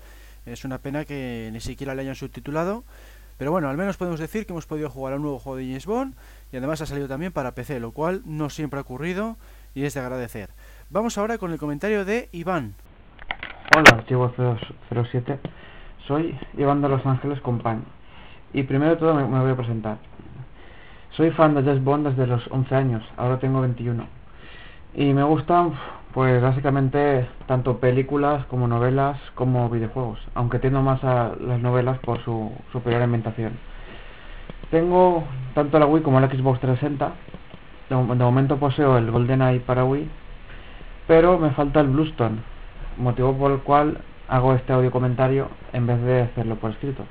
[0.45, 2.83] Es una pena que ni siquiera le hayan subtitulado,
[3.37, 5.65] pero bueno, al menos podemos decir que hemos podido jugar a un nuevo juego de
[5.65, 6.15] James Bond
[6.51, 9.37] y además ha salido también para PC, lo cual no siempre ha ocurrido
[9.73, 10.49] y es de agradecer.
[10.89, 12.75] Vamos ahora con el comentario de Iván.
[13.75, 15.39] Hola, archivo 07.
[16.07, 17.85] Soy Iván de Los Ángeles Compañía.
[18.53, 19.97] Y primero de todo me, voy a presentar.
[21.11, 24.05] Soy fan de James Bond desde los 11 años, ahora tengo 21.
[24.93, 25.73] Y me gustan,
[26.13, 32.21] pues básicamente, tanto películas como novelas como videojuegos, aunque tiendo más a las novelas por
[32.23, 33.53] su superior ambientación.
[34.69, 37.11] Tengo tanto la Wii como la Xbox 360.
[37.89, 40.09] De, de momento poseo el GoldenEye para Wii,
[41.07, 42.37] pero me falta el Bluestone,
[42.97, 43.97] motivo por el cual
[44.29, 47.03] hago este audio comentario en vez de hacerlo por escrito.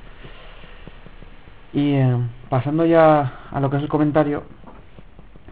[1.72, 2.16] Y eh,
[2.48, 4.42] pasando ya a lo que es el comentario,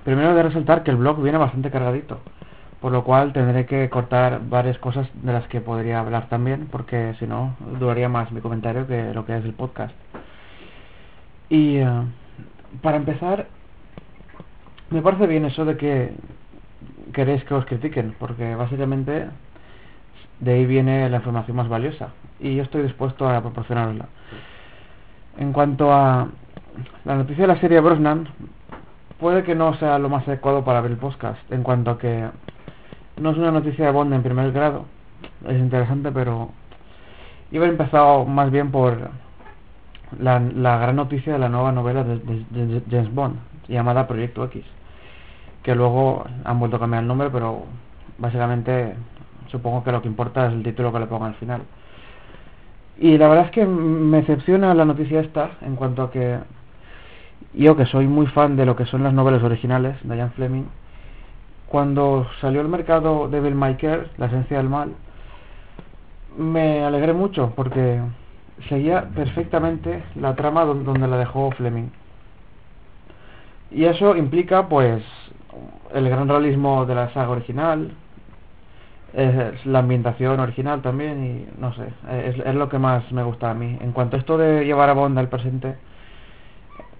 [0.04, 2.20] primero de resaltar que el blog viene bastante cargadito,
[2.80, 7.14] por lo cual tendré que cortar varias cosas de las que podría hablar también, porque
[7.18, 9.94] si no, duraría más mi comentario que lo que es el podcast.
[11.48, 11.86] Y eh,
[12.82, 13.46] para empezar,
[14.90, 16.12] me parece bien eso de que
[17.12, 19.28] queréis que os critiquen, porque básicamente
[20.40, 22.08] de ahí viene la información más valiosa,
[22.40, 24.08] y yo estoy dispuesto a proporcionarla.
[25.38, 26.26] En cuanto a
[27.04, 28.28] la noticia de la serie Brosnan,
[29.20, 32.28] puede que no sea lo más adecuado para ver el podcast, en cuanto a que
[33.18, 34.86] no es una noticia de Bond en primer grado,
[35.46, 36.50] es interesante, pero
[37.52, 39.10] iba a empezar más bien por
[40.18, 43.36] la, la gran noticia de la nueva novela de, de James Bond,
[43.68, 44.64] llamada Proyecto X,
[45.62, 47.62] que luego han vuelto a cambiar el nombre, pero
[48.18, 48.96] básicamente
[49.52, 51.62] supongo que lo que importa es el título que le pongan al final.
[52.98, 56.38] Y la verdad es que me decepciona la noticia esta en cuanto a que
[57.54, 60.64] yo que soy muy fan de lo que son las novelas originales de Ian Fleming,
[61.68, 64.92] cuando salió al mercado Devil May Cry, La esencia del mal,
[66.36, 68.00] me alegré mucho porque
[68.68, 71.90] seguía perfectamente la trama donde la dejó Fleming.
[73.70, 75.04] Y eso implica pues
[75.94, 77.92] el gran realismo de la saga original,
[79.12, 81.88] es la ambientación original también y no sé,
[82.26, 83.78] es, lo que más me gusta a mí.
[83.80, 85.76] En cuanto a esto de llevar a Bond al presente,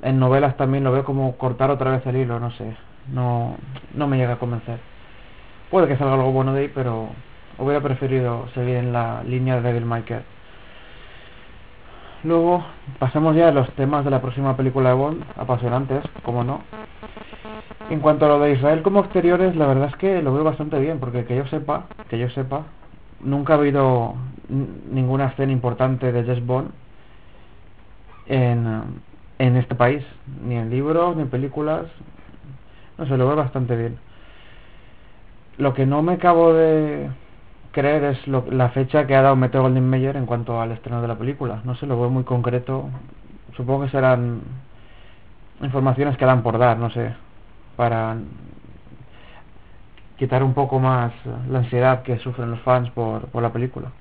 [0.03, 2.77] en novelas también lo veo como cortar otra vez el hilo, no sé,
[3.13, 3.57] no,
[3.95, 4.79] no me llega a convencer.
[5.71, 7.09] Puede que salga algo bueno de ahí, pero
[7.59, 9.87] hubiera preferido seguir en la línea de Devil.
[12.25, 12.65] Luego
[12.99, 16.63] pasemos ya a los temas de la próxima película de Bond, apasionantes, como no.
[17.91, 20.79] En cuanto a lo de Israel como exteriores, la verdad es que lo veo bastante
[20.79, 22.65] bien, porque que yo sepa, que yo sepa,
[23.21, 24.15] nunca ha habido
[24.91, 26.71] ninguna escena importante de Jess Bond
[28.27, 28.83] en,
[29.39, 30.05] en este país,
[30.45, 31.87] ni en libros, ni en películas,
[32.99, 33.99] no sé, lo veo bastante bien.
[35.57, 37.09] Lo que no me acabo de
[37.73, 41.09] creer es lo, la fecha que ha dado Metro Golden en cuanto al estreno de
[41.09, 41.63] la película.
[41.65, 42.89] No sé, lo veo muy concreto.
[43.57, 44.41] Supongo que serán
[45.63, 47.28] informaciones que dan por dar, no sé
[47.79, 48.17] para
[50.17, 51.13] quitar un poco más
[51.49, 53.93] la ansiedad que sufren los fans por, por la película.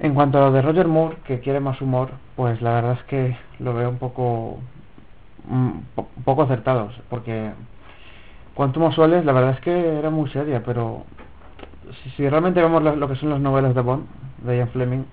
[0.00, 3.02] En cuanto a lo de Roger Moore, que quiere más humor, pues la verdad es
[3.04, 4.58] que lo veo un poco
[5.48, 5.86] un
[6.26, 7.52] poco acertados, porque
[8.54, 11.04] Quantum of Solace la verdad es que era muy seria, pero
[12.16, 14.06] si, realmente vemos lo, que son las novelas de Bond,
[14.44, 15.04] de Ian Fleming,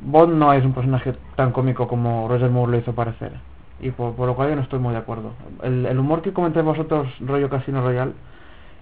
[0.00, 3.34] Bond no es un personaje tan cómico como Roger Moore lo hizo parecer
[3.80, 5.32] y por, por, lo cual yo no estoy muy de acuerdo.
[5.62, 8.14] El, el humor que comentáis vosotros, rollo Casino Royal,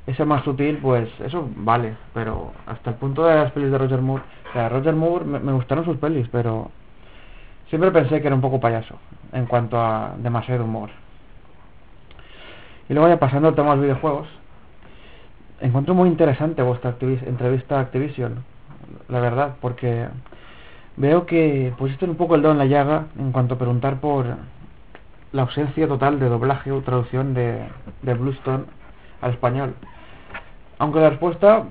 [0.06, 4.00] ese más sutil, pues eso vale, pero hasta el punto de las pelis de Roger
[4.00, 6.70] Moore, o sea, Roger Moore me, gustaron sus pelis, pero
[7.68, 8.96] siempre pensé que era un poco payaso
[9.32, 10.90] en cuanto a demasiado humor.
[12.88, 14.28] Y luego ya pasando al tema de los videojuegos,
[15.60, 18.44] encuentro muy interesante vuestra entrevista a Activision,
[19.08, 20.06] la verdad, porque
[20.98, 24.26] veo que pusiste un poco el dedo en la llaga en cuanto a preguntar por
[25.34, 27.66] la ausencia total de doblaje o traducción de,
[28.02, 28.64] de Bluestone
[29.20, 29.74] al español.
[30.78, 31.64] Aunque la respuesta,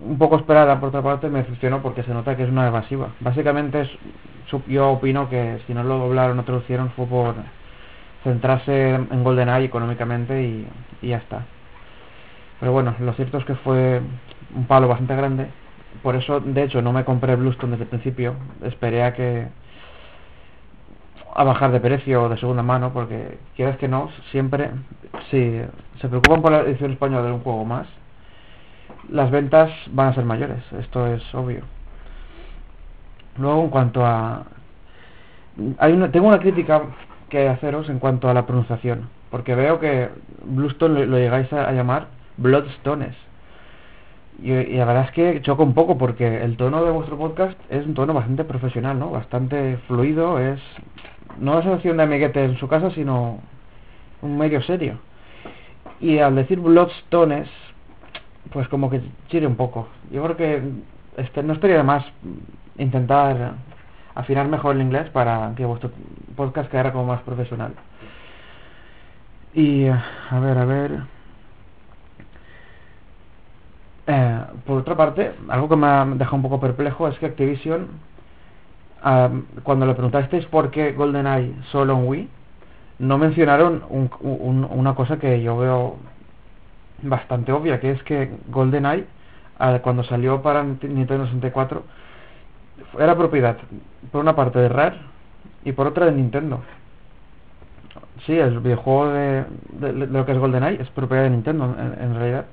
[0.00, 3.08] un poco esperada por otra parte, me decepcionó porque se nota que es una evasiva.
[3.18, 3.90] Básicamente es,
[4.68, 7.34] yo opino que si no lo doblaron o traducieron fue por
[8.22, 10.68] centrarse en GoldenEye económicamente y,
[11.02, 11.42] y ya está.
[12.60, 14.02] Pero bueno, lo cierto es que fue
[14.54, 15.48] un palo bastante grande.
[16.00, 18.34] Por eso, de hecho, no me compré Bluestone desde el principio.
[18.62, 19.48] Esperé a que
[21.34, 24.70] a bajar de precio de segunda mano porque quieras que no siempre
[25.30, 25.60] si
[26.00, 27.88] se preocupan por la edición española de un juego más
[29.10, 31.62] las ventas van a ser mayores esto es obvio
[33.36, 34.44] luego en cuanto a
[35.78, 36.82] hay una, tengo una crítica
[37.28, 40.10] que haceros en cuanto a la pronunciación porque veo que
[40.44, 43.16] Bluestone lo, llegáis a, a, llamar Bloodstones
[44.40, 47.58] y, y, la verdad es que choca un poco porque el tono de vuestro podcast
[47.70, 49.10] es un tono bastante profesional, ¿no?
[49.10, 50.60] Bastante fluido, es
[51.38, 53.38] no es opción de amiguete en su casa, sino
[54.22, 54.98] un medio serio.
[56.00, 57.48] Y al decir Bloodstones,
[58.52, 59.88] pues como que chire un poco.
[60.10, 60.62] Yo creo que
[61.16, 62.04] este, no estaría de más
[62.78, 63.54] intentar
[64.14, 65.90] afinar mejor el inglés para que vuestro
[66.36, 67.74] podcast quedara como más profesional.
[69.54, 71.00] Y a ver, a ver.
[74.06, 77.88] Eh, por otra parte, algo que me ha dejado un poco perplejo es que Activision
[79.04, 82.28] uh, cuando le preguntasteis por qué GoldenEye solo en Wii,
[82.98, 85.96] no mencionaron un, un, una cosa que yo veo
[87.02, 89.06] bastante obvia, que es que GoldenEye,
[89.82, 91.82] cuando salió para Nintendo 64,
[92.98, 93.56] era propiedad,
[94.10, 94.96] por una parte de Rare
[95.64, 96.60] y por otra de Nintendo.
[98.26, 102.02] Sí, el videojuego de, de, de lo que es GoldenEye es propiedad de Nintendo, en,
[102.02, 102.46] en realidad.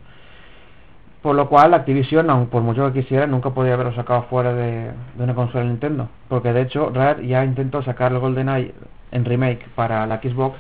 [1.22, 4.92] Por lo cual Activision, aun por mucho que quisiera, nunca podía haberlo sacado fuera de,
[5.20, 6.10] una consola de Nintendo.
[6.28, 8.74] Porque de hecho Rare ya intentó sacar el GoldenEye
[9.12, 10.58] en remake para la Xbox,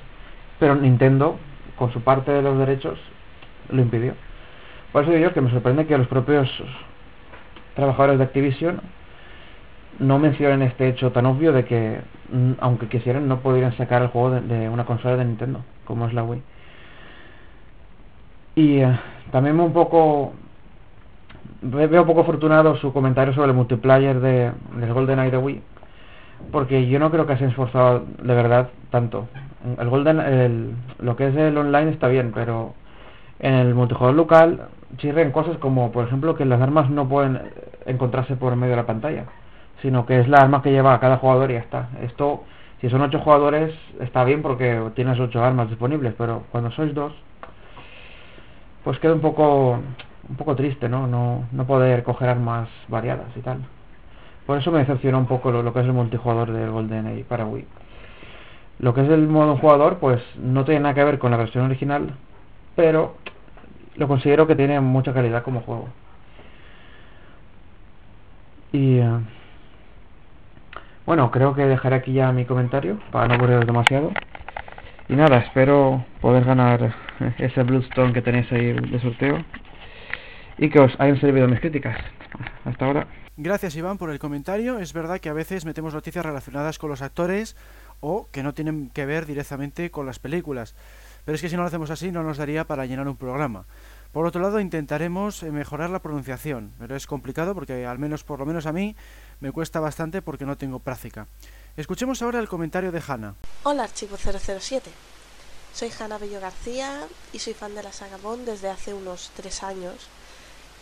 [0.60, 1.38] pero Nintendo,
[1.78, 3.00] con su parte de los derechos,
[3.69, 4.13] lo impidió.
[4.91, 6.47] Por eso digo yo que me sorprende que los propios
[7.76, 8.82] trabajadores de Activision
[9.97, 14.10] no mencionen este hecho tan obvio de que, mm, aunque quisieran, no podrían sacar el
[14.10, 16.43] juego de, de una consola de Nintendo, como es la Wii.
[18.56, 19.00] Y eh,
[19.32, 20.34] también un poco
[21.62, 25.62] veo poco afortunado su comentario sobre el multiplayer de, del GoldenEye de Wii,
[26.52, 29.28] porque yo no creo que se haya esforzado de verdad tanto.
[29.80, 32.74] El Golden, el, lo que es el online está bien, pero
[33.39, 37.39] en el multijugador local chirren cosas como, por ejemplo, que las armas no pueden
[37.86, 39.26] encontrarse por medio de la pantalla,
[39.82, 41.89] sino que es la arma que lleva cada jugador y ya está.
[42.02, 42.43] Esto,
[42.82, 47.13] si son ocho jugadores, está bien porque tienes ocho armas disponibles, pero cuando sois dos,
[48.84, 49.80] pues queda un poco
[50.32, 51.08] un poco triste, ¿no?
[51.08, 51.46] ¿no?
[51.52, 53.60] No poder coger armas variadas y tal.
[54.46, 57.67] Por eso me decepciona un poco lo, que es el multijugador del GoldenEye para Wii.
[58.80, 61.65] Lo que es el modo jugador, pues no tiene nada que ver con la versión
[61.65, 62.15] original,
[62.78, 63.17] pero
[63.98, 65.89] lo considero que tiene mucha calidad como juego.
[68.72, 69.20] Y eh,
[71.06, 74.12] bueno, creo que dejaré aquí ya mi comentario para no aburriros demasiado.
[75.10, 76.96] Y nada, espero poder ganar
[77.38, 79.44] ese Bloodstone que tenéis ahí de sorteo
[80.58, 81.98] y que os hayan servido mis críticas.
[82.66, 83.08] Hasta ahora.
[83.38, 84.80] Gracias Iván por el comentario.
[84.80, 87.56] Es verdad que a veces metemos noticias relacionadas con los actores
[88.00, 90.76] o que no tienen que ver directamente con las películas.
[91.26, 93.66] Pero es que si no lo hacemos así no nos daría para llenar un programa.
[94.12, 98.40] Por otro lado, intentaremos eh, mejorar la pronunciación, pero es complicado porque al menos por
[98.40, 98.96] lo menos a mí
[99.40, 101.28] me cuesta bastante porque no tengo práctica.
[101.78, 103.36] Escuchemos ahora el comentario de Hanna.
[103.64, 104.92] Hola Archivo 007.
[105.74, 109.64] Soy Hanna Bello García y soy fan de la saga Bond desde hace unos tres
[109.64, 110.10] años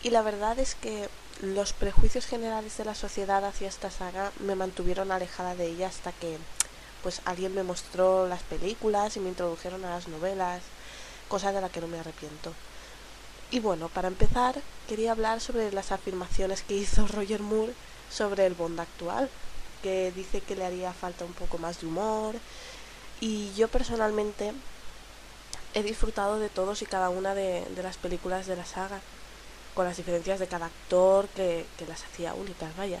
[0.02, 1.08] y la verdad es que
[1.42, 6.12] los prejuicios generales de la sociedad hacia esta saga me mantuvieron alejada de ella hasta
[6.12, 6.38] que
[7.02, 10.62] pues alguien me mostró las películas y me introdujeron a las novelas,
[11.28, 12.52] cosa de la que no me arrepiento.
[13.50, 17.72] Y bueno, para empezar, quería hablar sobre las afirmaciones que hizo Roger Moore
[18.10, 19.30] sobre el Bond actual,
[19.82, 22.36] que dice que le haría falta un poco más de humor,
[23.20, 24.52] y yo personalmente
[25.72, 29.00] he disfrutado de todos y cada una de, de las películas de la saga
[29.74, 33.00] con las diferencias de cada actor que, las hacía únicas, vaya.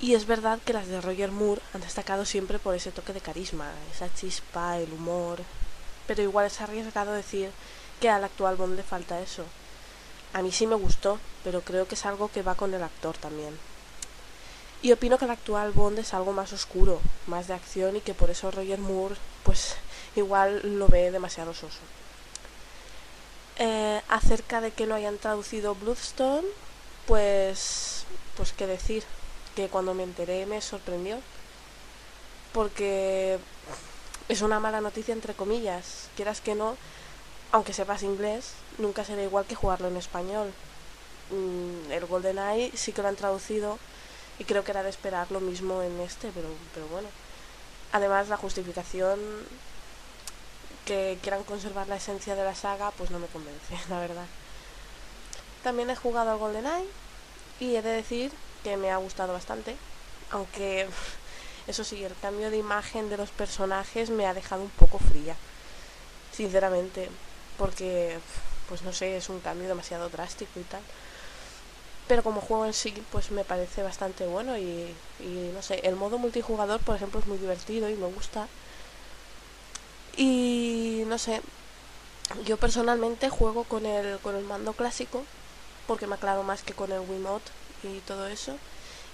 [0.00, 3.20] Y es verdad que las de Roger Moore han destacado siempre por ese toque de
[3.20, 5.40] carisma, esa chispa, el humor.
[6.06, 7.50] Pero igual es arriesgado decir
[8.00, 9.44] que al actual Bond le falta eso.
[10.32, 13.16] A mí sí me gustó, pero creo que es algo que va con el actor
[13.16, 13.58] también.
[14.80, 18.14] Y opino que el actual Bond es algo más oscuro, más de acción y que
[18.14, 19.74] por eso Roger Moore, pues
[20.14, 21.80] igual lo ve demasiado soso.
[23.58, 26.46] Eh, acerca de que no hayan traducido Bloodstone,
[27.06, 28.04] pues,
[28.36, 29.02] pues qué decir,
[29.56, 31.18] que cuando me enteré me sorprendió,
[32.52, 33.38] porque
[34.28, 36.76] es una mala noticia entre comillas, quieras que no,
[37.50, 40.52] aunque sepas inglés, nunca será igual que jugarlo en español.
[41.30, 43.78] Mm, el GoldenEye sí que lo han traducido
[44.38, 47.08] y creo que era de esperar lo mismo en este, pero, pero bueno.
[47.92, 49.18] Además la justificación
[50.88, 54.24] que quieran conservar la esencia de la saga, pues no me convence, la verdad.
[55.62, 56.88] También he jugado al GoldenEye
[57.60, 58.32] y he de decir
[58.64, 59.76] que me ha gustado bastante,
[60.30, 60.88] aunque
[61.66, 65.36] eso sí, el cambio de imagen de los personajes me ha dejado un poco fría,
[66.32, 67.10] sinceramente,
[67.58, 68.18] porque,
[68.70, 70.80] pues no sé, es un cambio demasiado drástico y tal.
[72.06, 75.96] Pero como juego en sí, pues me parece bastante bueno y, y no sé, el
[75.96, 78.48] modo multijugador, por ejemplo, es muy divertido y me gusta
[80.18, 81.40] y no sé,
[82.44, 85.24] yo personalmente juego con el, con el mando clásico
[85.86, 87.50] porque me aclaro más que con el Wiimote
[87.82, 88.58] y todo eso.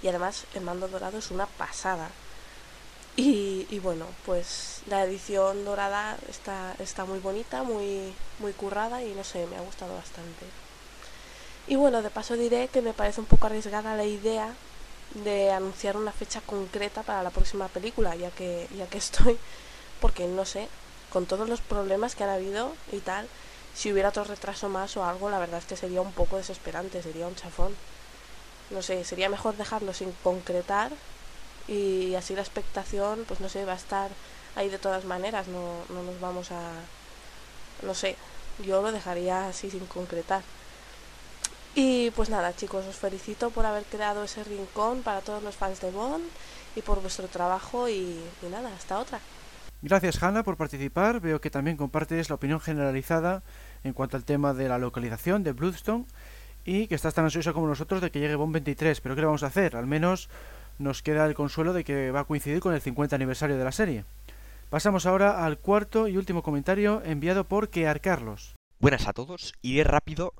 [0.02, 2.10] Y además el mando dorado es una pasada.
[3.16, 9.14] Y, y, bueno, pues la edición dorada está, está muy bonita, muy, muy currada y
[9.14, 10.46] no sé, me ha gustado bastante.
[11.68, 14.52] Y bueno, de paso diré que me parece un poco arriesgada la idea
[15.14, 19.38] de anunciar una fecha concreta para la próxima película, ya que, ya que estoy,
[20.00, 20.68] porque no sé,
[21.14, 23.28] con todos los problemas que han habido y tal,
[23.72, 27.04] si hubiera otro retraso más o algo, la verdad es que sería un poco desesperante,
[27.04, 27.72] sería un chafón.
[28.70, 30.90] No sé, sería mejor dejarlo sin concretar
[31.68, 34.10] y así la expectación, pues no sé, va a estar
[34.56, 36.72] ahí de todas maneras, no, no nos vamos a...
[37.82, 38.16] No sé,
[38.66, 40.42] yo lo dejaría así sin concretar.
[41.76, 45.80] Y pues nada, chicos, os felicito por haber creado ese rincón para todos los fans
[45.80, 46.24] de Bond
[46.74, 49.20] y por vuestro trabajo y, y nada, hasta otra.
[49.84, 51.20] Gracias Hanna por participar.
[51.20, 53.42] Veo que también compartes la opinión generalizada
[53.82, 56.06] en cuanto al tema de la localización de Bloodstone
[56.64, 59.02] y que estás tan ansiosa como nosotros de que llegue Bond 23.
[59.02, 59.76] Pero ¿qué le vamos a hacer?
[59.76, 60.30] Al menos
[60.78, 63.72] nos queda el consuelo de que va a coincidir con el 50 aniversario de la
[63.72, 64.06] serie.
[64.70, 68.54] Pasamos ahora al cuarto y último comentario enviado por Kear Carlos.
[68.80, 70.32] Buenas a todos, iré rápido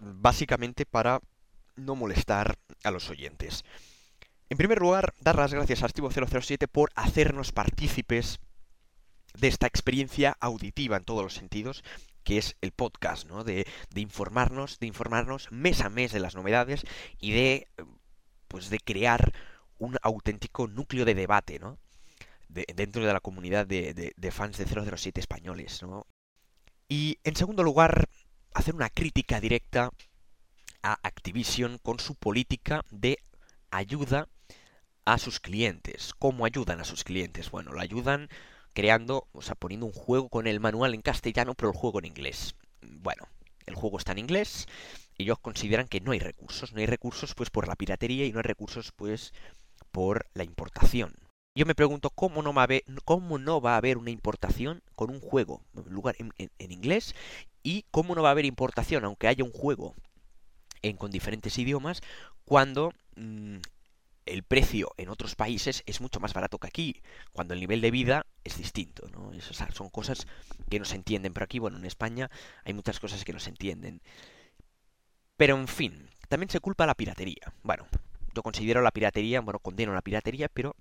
[0.00, 1.20] básicamente para
[1.76, 3.64] no molestar a los oyentes.
[4.50, 8.38] En primer lugar, dar las gracias a Archivo 007 por hacernos partícipes
[9.38, 11.84] de esta experiencia auditiva en todos los sentidos
[12.24, 13.44] que es el podcast, ¿no?
[13.44, 16.84] De, de, informarnos, de informarnos mes a mes de las novedades
[17.20, 17.68] y de,
[18.48, 19.32] pues, de crear
[19.78, 21.78] un auténtico núcleo de debate, ¿no?
[22.48, 26.06] dentro de la comunidad de, de, fans de 007 españoles, ¿no?
[26.88, 28.08] Y en segundo lugar,
[28.54, 29.90] hacer una crítica directa
[30.82, 33.18] a Activision con su política de
[33.70, 34.28] ayuda
[35.04, 36.12] a sus clientes.
[36.18, 37.50] ¿Cómo ayudan a sus clientes?
[37.50, 38.28] Bueno, lo ayudan
[38.76, 42.04] creando, o sea, poniendo un juego con el manual en castellano, pero el juego en
[42.04, 42.54] inglés.
[42.82, 43.26] Bueno,
[43.64, 44.68] el juego está en inglés
[45.18, 46.72] ellos consideran que no hay recursos.
[46.72, 49.32] No hay recursos pues por la piratería y no hay recursos pues
[49.90, 51.14] por la importación.
[51.54, 52.62] Yo me pregunto cómo no va
[53.72, 55.62] a haber, una importación con un juego
[56.18, 57.14] en, inglés
[57.62, 59.94] y cómo no va a haber importación aunque haya un juego
[60.82, 62.02] en, con diferentes idiomas
[62.44, 63.56] cuando mm,
[64.26, 67.02] el precio en otros países es mucho más barato que aquí,
[67.32, 69.32] cuando el nivel de vida es distinto, ¿no?
[69.32, 70.26] Esas son cosas
[70.68, 72.30] que no se entienden, pero aquí, bueno, en España
[72.64, 74.02] hay muchas cosas que no se entienden.
[75.36, 77.52] Pero en fin, también se culpa la piratería.
[77.62, 77.86] Bueno,
[78.34, 80.76] yo considero la piratería, bueno, condeno la piratería, pero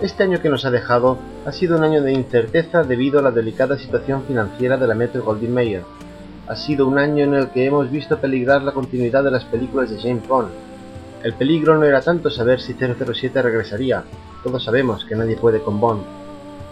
[0.00, 3.32] Este año que nos ha dejado ha sido un año de incerteza debido a la
[3.32, 5.82] delicada situación financiera de la Metro Goldwyn Mayer.
[6.46, 9.90] Ha sido un año en el que hemos visto peligrar la continuidad de las películas
[9.90, 10.50] de James Bond.
[11.24, 14.04] El peligro no era tanto saber si 007 regresaría,
[14.44, 16.04] todos sabemos que nadie puede con Bond,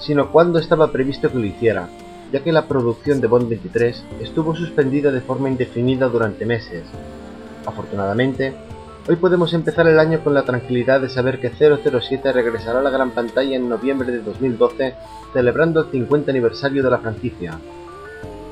[0.05, 1.89] sino cuándo estaba previsto que lo hiciera,
[2.31, 6.85] ya que la producción de Bond 23 estuvo suspendida de forma indefinida durante meses.
[7.65, 8.53] Afortunadamente,
[9.09, 12.91] hoy podemos empezar el año con la tranquilidad de saber que 007 regresará a la
[12.91, 14.95] gran pantalla en noviembre de 2012,
[15.33, 17.59] celebrando el 50 aniversario de la franquicia.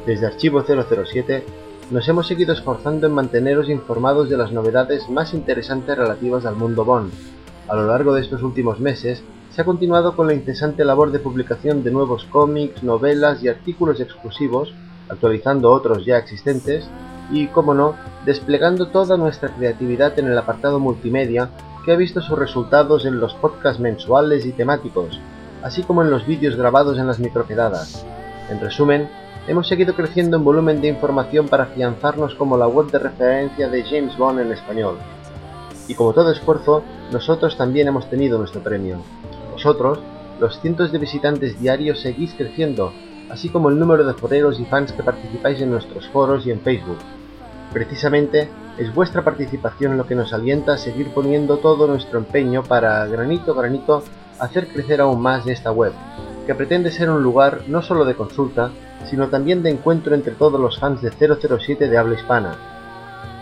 [0.06, 1.44] Desde Archivo 007,
[1.90, 6.86] nos hemos seguido esforzando en manteneros informados de las novedades más interesantes relativas al mundo
[6.86, 7.12] Bond.
[7.68, 9.22] A lo largo de estos últimos meses,
[9.54, 14.00] se ha continuado con la incesante labor de publicación de nuevos cómics, novelas y artículos
[14.00, 14.72] exclusivos,
[15.10, 16.88] actualizando otros ya existentes
[17.30, 17.94] y, como no,
[18.24, 21.50] desplegando toda nuestra creatividad en el apartado multimedia
[21.84, 25.20] que ha visto sus resultados en los podcasts mensuales y temáticos,
[25.62, 28.06] así como en los vídeos grabados en las microquedadas.
[28.48, 29.10] En resumen,
[29.48, 33.82] hemos seguido creciendo en volumen de información para afianzarnos como la web de referencia de
[33.82, 34.96] James Bond en español.
[35.88, 39.02] Y como todo esfuerzo, nosotros también hemos tenido nuestro premio.
[39.62, 40.00] Vosotros,
[40.40, 42.92] los cientos de visitantes diarios seguís creciendo,
[43.30, 46.58] así como el número de foreros y fans que participáis en nuestros foros y en
[46.62, 46.98] Facebook.
[47.72, 53.06] Precisamente es vuestra participación lo que nos alienta a seguir poniendo todo nuestro empeño para,
[53.06, 54.02] granito a granito,
[54.40, 55.92] hacer crecer aún más esta web,
[56.44, 58.72] que pretende ser un lugar no solo de consulta,
[59.08, 62.56] sino también de encuentro entre todos los fans de 007 de habla hispana.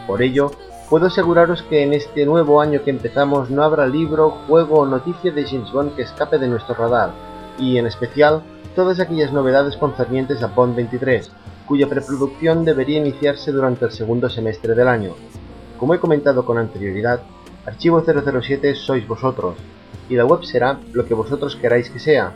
[0.07, 0.51] Por ello,
[0.91, 5.31] Puedo aseguraros que en este nuevo año que empezamos no habrá libro, juego o noticia
[5.31, 7.13] de James Bond que escape de nuestro radar,
[7.61, 8.43] y en especial
[8.75, 11.31] todas aquellas novedades concernientes a Bond 23,
[11.69, 15.15] cuya preproducción debería iniciarse durante el segundo semestre del año.
[15.79, 17.21] Como he comentado con anterioridad,
[17.67, 19.55] Archivo 007 sois vosotros,
[20.09, 22.33] y la web será lo que vosotros queráis que sea.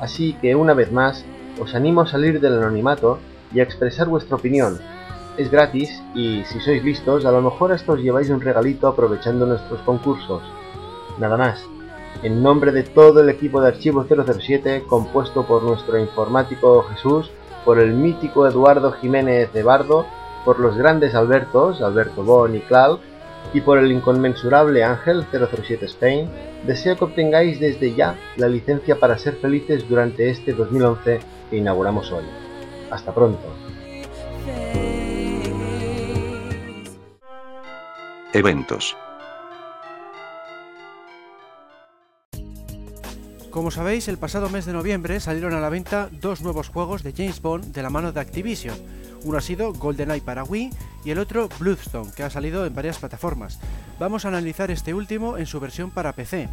[0.00, 1.24] Así que una vez más,
[1.60, 3.20] os animo a salir del anonimato
[3.52, 4.80] y a expresar vuestra opinión,
[5.36, 9.46] es gratis y si sois listos, a lo mejor hasta os lleváis un regalito aprovechando
[9.46, 10.42] nuestros concursos.
[11.18, 11.64] Nada más.
[12.22, 17.30] En nombre de todo el equipo de Archivo 007, compuesto por nuestro informático Jesús,
[17.64, 20.06] por el mítico Eduardo Jiménez de Bardo
[20.44, 22.98] por los grandes Albertos, Alberto Bon y Cloud,
[23.52, 26.28] y por el inconmensurable Ángel 007 Spain,
[26.66, 31.20] deseo que obtengáis desde ya la licencia para ser felices durante este 2011
[31.50, 32.24] que inauguramos hoy.
[32.90, 33.63] Hasta pronto.
[38.34, 38.96] Eventos.
[43.50, 47.12] Como sabéis, el pasado mes de noviembre salieron a la venta dos nuevos juegos de
[47.12, 48.76] James Bond de la mano de Activision.
[49.22, 50.70] Uno ha sido GoldenEye para Wii
[51.04, 53.60] y el otro Bloodstone, que ha salido en varias plataformas.
[54.00, 56.48] Vamos a analizar este último en su versión para PC.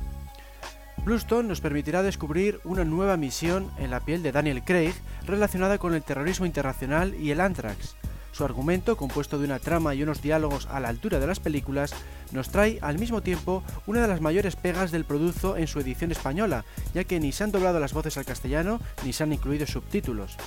[1.04, 4.94] Bluestone nos permitirá descubrir una nueva misión en la piel de Daniel Craig
[5.26, 7.96] relacionada con el terrorismo internacional y el Anthrax.
[8.32, 11.94] Su argumento, compuesto de una trama y unos diálogos a la altura de las películas,
[12.32, 16.12] nos trae al mismo tiempo una de las mayores pegas del producto en su edición
[16.12, 16.64] española,
[16.94, 20.38] ya que ni se han doblado las voces al castellano ni se han incluido subtítulos.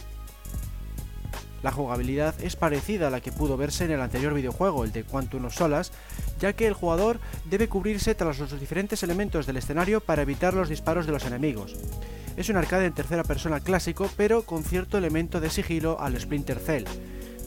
[1.62, 5.02] La jugabilidad es parecida a la que pudo verse en el anterior videojuego, el de
[5.02, 5.92] Quantum of Solas,
[6.38, 10.68] ya que el jugador debe cubrirse tras los diferentes elementos del escenario para evitar los
[10.68, 11.74] disparos de los enemigos.
[12.36, 16.58] Es un arcade en tercera persona clásico, pero con cierto elemento de sigilo al Splinter
[16.58, 16.84] Cell.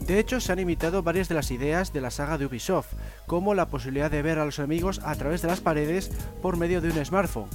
[0.08, 2.94] De hecho, se han imitado varias de las ideas de la saga de Ubisoft,
[3.26, 6.10] como la posibilidad de ver a los enemigos a través de las paredes
[6.42, 7.50] por medio de un smartphone.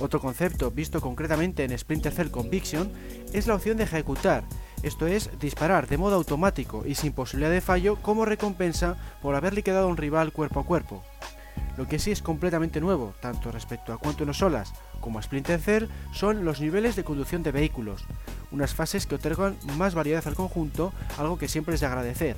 [0.00, 2.90] Otro concepto visto concretamente en Splinter Cell Conviction
[3.34, 4.44] es la opción de ejecutar,
[4.82, 9.52] esto es, disparar de modo automático y sin posibilidad de fallo como recompensa por haber
[9.52, 11.04] liquidado a un rival cuerpo a cuerpo.
[11.76, 16.44] Lo que sí es completamente nuevo, tanto respecto a Quantum Solas como Splinter Cell, son
[16.44, 18.04] los niveles de conducción de vehículos,
[18.50, 22.36] unas fases que otorgan más variedad al conjunto, algo que siempre es de agradecer.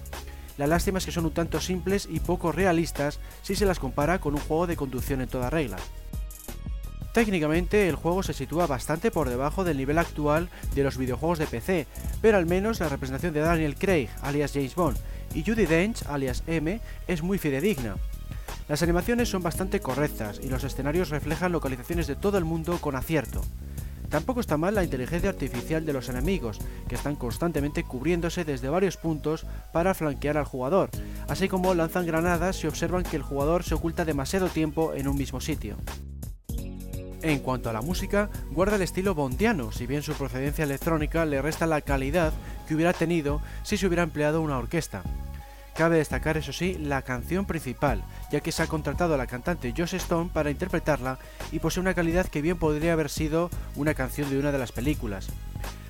[0.59, 4.21] La lástima es que son un tanto simples y poco realistas si se las compara
[4.21, 5.79] con un juego de conducción en toda regla.
[7.13, 11.47] Técnicamente el juego se sitúa bastante por debajo del nivel actual de los videojuegos de
[11.47, 11.87] PC,
[12.23, 14.97] pero al menos la representación de Daniel Craig, alias James Bond,
[15.35, 17.97] y Judy Dench, alias M, es muy fidedigna.
[18.71, 22.95] Las animaciones son bastante correctas y los escenarios reflejan localizaciones de todo el mundo con
[22.95, 23.41] acierto.
[24.09, 28.97] Tampoco está mal la inteligencia artificial de los enemigos, que están constantemente cubriéndose desde varios
[28.97, 30.91] puntos para flanquear al jugador,
[31.27, 35.17] así como lanzan granadas si observan que el jugador se oculta demasiado tiempo en un
[35.17, 35.77] mismo sitio.
[37.23, 41.43] En cuanto a la música, guarda el estilo bondiano, si bien su procedencia electrónica le
[41.43, 42.33] resta la calidad
[42.69, 45.03] que hubiera tenido si se hubiera empleado una orquesta.
[45.81, 49.73] Cabe destacar, eso sí, la canción principal, ya que se ha contratado a la cantante
[49.75, 51.19] Joss Stone para interpretarla
[51.53, 54.73] y posee una calidad que bien podría haber sido una canción de una de las
[54.73, 55.29] películas.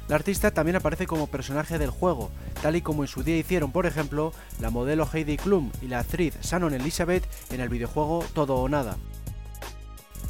[0.07, 2.31] La artista también aparece como personaje del juego,
[2.63, 5.99] tal y como en su día hicieron, por ejemplo, la modelo Heidi Klum y la
[5.99, 8.97] actriz Shannon Elizabeth en el videojuego Todo o Nada.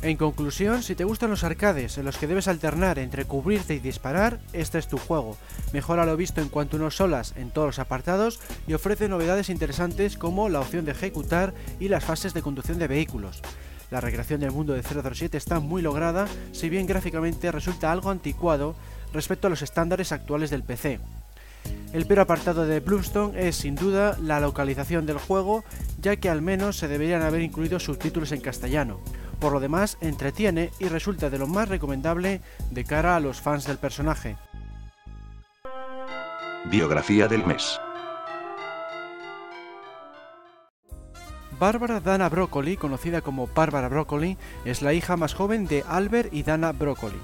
[0.02, 3.80] En conclusión, si te gustan los arcades en los que debes alternar entre cubrirte y
[3.80, 5.36] disparar, este es tu juego.
[5.74, 10.16] Mejora lo visto en cuanto uno solas en todos los apartados y ofrece novedades interesantes
[10.16, 13.42] como la opción de ejecutar y las fases de conducción de vehículos.
[13.90, 18.76] La recreación del mundo de 007 está muy lograda, si bien gráficamente resulta algo anticuado
[19.12, 20.98] respecto a los estándares actuales del PC.
[21.92, 25.62] El pero apartado de Bloomstone es sin duda la localización del juego,
[26.00, 29.00] ya que al menos se deberían haber incluido subtítulos en castellano.
[29.40, 33.66] Por lo demás, entretiene y resulta de lo más recomendable de cara a los fans
[33.66, 34.36] del personaje.
[36.70, 37.80] Biografía del mes.
[41.58, 44.36] Bárbara Dana Broccoli, conocida como Bárbara Broccoli,
[44.66, 47.18] es la hija más joven de Albert y Dana Broccoli.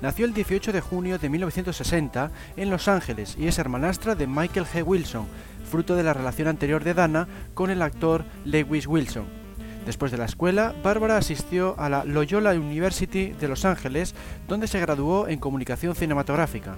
[0.00, 4.66] Nació el 18 de junio de 1960 en Los Ángeles y es hermanastra de Michael
[4.66, 4.86] G.
[4.86, 5.26] Wilson,
[5.70, 9.47] fruto de la relación anterior de Dana con el actor Lewis Wilson.
[9.88, 14.14] Después de la escuela, Bárbara asistió a la Loyola University de Los Ángeles,
[14.46, 16.76] donde se graduó en comunicación cinematográfica.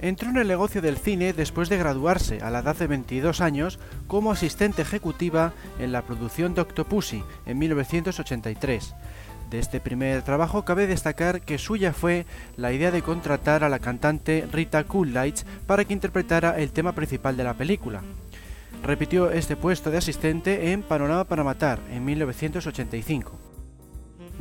[0.00, 3.80] Entró en el negocio del cine después de graduarse a la edad de 22 años
[4.06, 8.94] como asistente ejecutiva en la producción de Octopussy en 1983.
[9.50, 12.24] De este primer trabajo cabe destacar que suya fue
[12.56, 17.36] la idea de contratar a la cantante Rita Coolidge para que interpretara el tema principal
[17.36, 18.00] de la película.
[18.82, 23.38] Repitió este puesto de asistente en Panorama para Matar en 1985.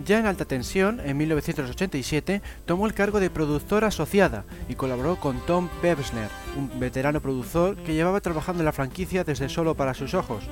[0.05, 5.45] Ya en alta tensión, en 1987, tomó el cargo de productora asociada y colaboró con
[5.45, 10.13] Tom Pevsner, un veterano productor que llevaba trabajando en la franquicia desde Solo para sus
[10.13, 10.45] ojos.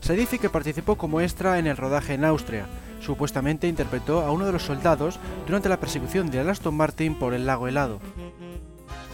[0.00, 2.66] Se dice que participó como extra en el rodaje en Austria.
[3.00, 7.46] Supuestamente interpretó a uno de los soldados durante la persecución de Aston Martin por el
[7.46, 8.00] lago helado.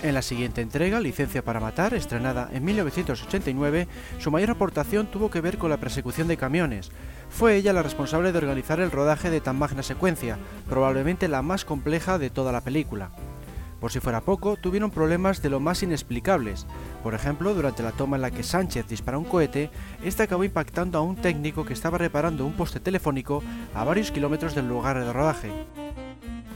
[0.04, 3.88] En la siguiente entrega, Licencia para Matar, estrenada en 1989,
[4.18, 6.90] su mayor aportación tuvo que ver con la persecución de camiones.
[7.30, 10.36] Fue ella la responsable de organizar el rodaje de tan magna secuencia,
[10.68, 13.12] probablemente la más compleja de toda la película.
[13.80, 16.66] Por si fuera poco, tuvieron problemas de lo más inexplicables.
[17.02, 19.70] Por ejemplo, durante la toma en la que Sánchez dispara un cohete,
[20.04, 23.42] este acabó impactando a un técnico que estaba reparando un poste telefónico
[23.74, 25.50] a varios kilómetros del lugar de rodaje.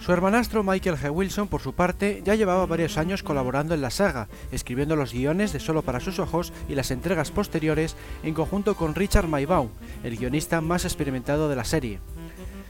[0.01, 1.11] Su hermanastro Michael G.
[1.11, 5.53] Wilson, por su parte, ya llevaba varios años colaborando en la saga, escribiendo los guiones
[5.53, 9.69] de Solo para sus ojos y las entregas posteriores en conjunto con Richard Maybaum,
[10.05, 11.99] el guionista más experimentado de la serie.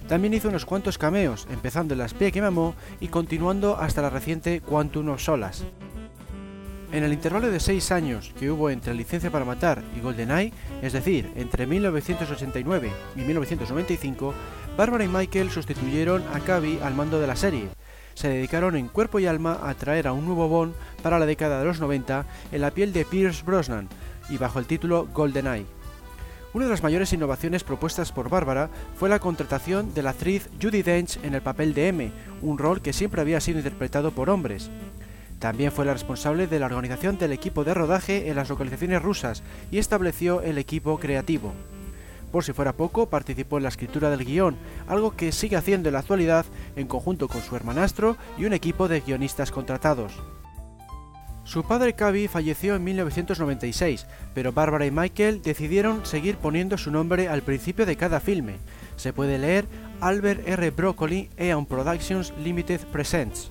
[0.09, 4.11] También hizo unos cuantos cameos, empezando en La espía que mamó y continuando hasta la
[4.11, 5.65] reciente Quantum of Solas.
[6.91, 10.95] En el intervalo de 6 años que hubo entre Licencia para Matar y GoldenEye, es
[10.95, 14.33] decir, entre 1989 y 1995,
[14.79, 17.69] Barbara y Michael sustituyeron a Cavi al mando de la serie.
[18.15, 20.73] Se dedicaron en cuerpo y alma a traer a un nuevo Bond
[21.03, 23.89] para la década de los 90 en la piel de Pierce Brosnan
[24.29, 25.67] y bajo el título GoldenEye.
[26.55, 30.83] Una de las mayores innovaciones propuestas por Bárbara fue la contratación de la actriz Judy
[30.83, 34.71] Dench en el papel de M, un rol que siempre había sido interpretado por hombres.
[35.41, 39.43] También fue la responsable de la organización del equipo de rodaje en las localizaciones rusas
[39.73, 41.53] y estableció el equipo creativo.
[42.31, 44.57] Por si fuera poco, participó en la escritura del guion,
[44.87, 48.89] algo que sigue haciendo en la actualidad en conjunto con su hermanastro y un equipo
[48.89, 50.13] de guionistas contratados.
[51.49, 57.29] Su padre Cavi falleció en 1996, pero Barbara y Michael decidieron seguir poniendo su nombre
[57.29, 58.57] al principio de cada filme.
[58.97, 59.65] Se puede leer
[60.03, 60.71] Albert R.
[60.73, 63.51] Broccoli Eon Productions Limited Presents.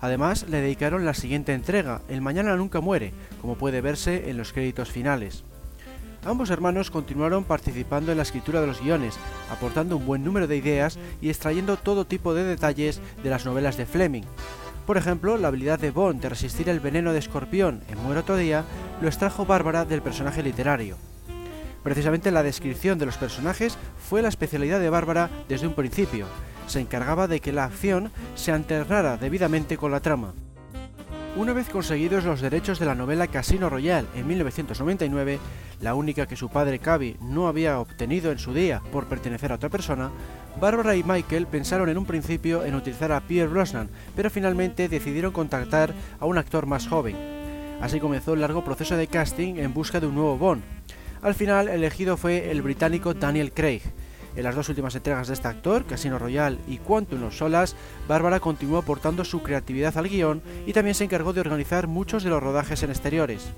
[0.00, 4.54] Además, le dedicaron la siguiente entrega, El Mañana Nunca Muere, como puede verse en los
[4.54, 5.44] créditos finales.
[6.24, 9.16] Ambos hermanos continuaron participando en la escritura de los guiones,
[9.50, 13.76] aportando un buen número de ideas y extrayendo todo tipo de detalles de las novelas
[13.76, 14.24] de Fleming,
[14.88, 18.38] por ejemplo, la habilidad de Bond de resistir el veneno de escorpión en Muere otro
[18.38, 18.64] día
[19.02, 20.96] lo extrajo Bárbara del personaje literario.
[21.82, 23.76] Precisamente la descripción de los personajes
[24.08, 26.24] fue la especialidad de Bárbara desde un principio.
[26.68, 30.32] Se encargaba de que la acción se alternara debidamente con la trama.
[31.38, 35.38] Una vez conseguidos los derechos de la novela Casino Royale en 1999,
[35.80, 39.54] la única que su padre Cavi no había obtenido en su día por pertenecer a
[39.54, 40.10] otra persona,
[40.60, 45.30] Barbara y Michael pensaron en un principio en utilizar a Pierre Brosnan, pero finalmente decidieron
[45.30, 47.16] contactar a un actor más joven.
[47.80, 50.64] Así comenzó el largo proceso de casting en busca de un nuevo Bond.
[51.22, 53.82] Al final, elegido fue el británico Daniel Craig.
[54.38, 57.74] En las dos últimas entregas de este actor, Casino Royale y Quantum of Solas,
[58.06, 62.30] Bárbara continuó aportando su creatividad al guion y también se encargó de organizar muchos de
[62.30, 63.48] los rodajes en exteriores.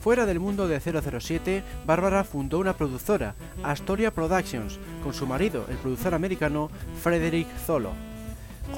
[0.00, 5.76] Fuera del mundo de 007, Bárbara fundó una productora, Astoria Productions, con su marido, el
[5.76, 6.70] productor americano
[7.02, 7.90] Frederick Zolo.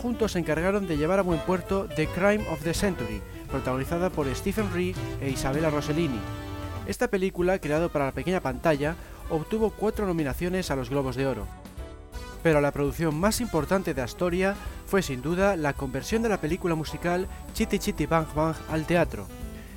[0.03, 4.27] Juntos se encargaron de llevar a buen puerto The Crime of the Century, protagonizada por
[4.35, 6.19] Stephen Reed e Isabella Rossellini.
[6.89, 8.97] Esta película, creada para la pequeña pantalla,
[9.31, 11.47] obtuvo cuatro nominaciones a los Globos de Oro.
[12.43, 14.55] Pero la producción más importante de Astoria
[14.87, 19.27] fue sin duda la conversión de la película musical Chitty Chitty Bang Bang al teatro.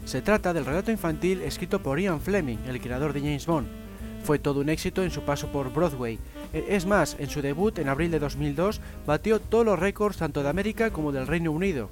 [0.06, 3.68] Se trata del relato infantil escrito por Ian Fleming, el creador de James Bond.
[4.24, 6.20] Fue todo un éxito en su paso por Broadway.
[6.54, 10.44] E, es más, en su debut en abril de 2002 batió todos los récords tanto
[10.44, 11.90] de América como del Reino Unido.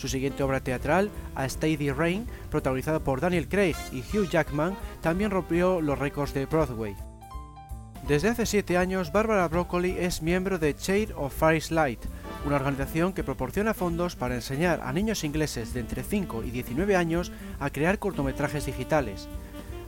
[0.00, 5.30] Su siguiente obra teatral, A Steady Rain, protagonizada por Daniel Craig y Hugh Jackman, también
[5.30, 6.96] rompió los récords de Broadway.
[8.08, 12.00] Desde hace siete años, Barbara Broccoli es miembro de Shade of Light,
[12.46, 16.96] una organización que proporciona fondos para enseñar a niños ingleses de entre 5 y 19
[16.96, 19.28] años a crear cortometrajes digitales.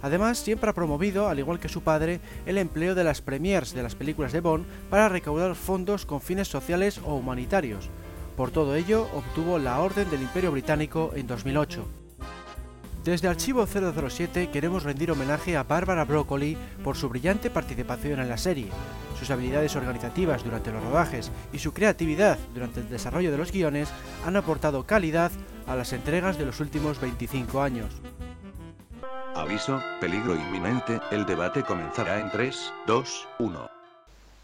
[0.02, 3.82] Además, siempre ha promovido, al igual que su padre, el empleo de las premiers de
[3.82, 7.88] las películas de Bond para recaudar fondos con fines sociales o humanitarios.
[8.36, 11.86] Por todo ello, obtuvo la Orden del Imperio Británico en 2008.
[13.04, 18.36] Desde Archivo 007 queremos rendir homenaje a Barbara Broccoli por su brillante participación en la
[18.36, 18.68] serie,
[19.18, 23.88] sus habilidades organizativas durante los rodajes y su creatividad durante el desarrollo de los guiones
[24.24, 25.32] han aportado calidad
[25.66, 27.92] a las entregas de los últimos 25 años.
[29.34, 33.81] Aviso, peligro inminente, el debate comenzará en 3, 2, 1.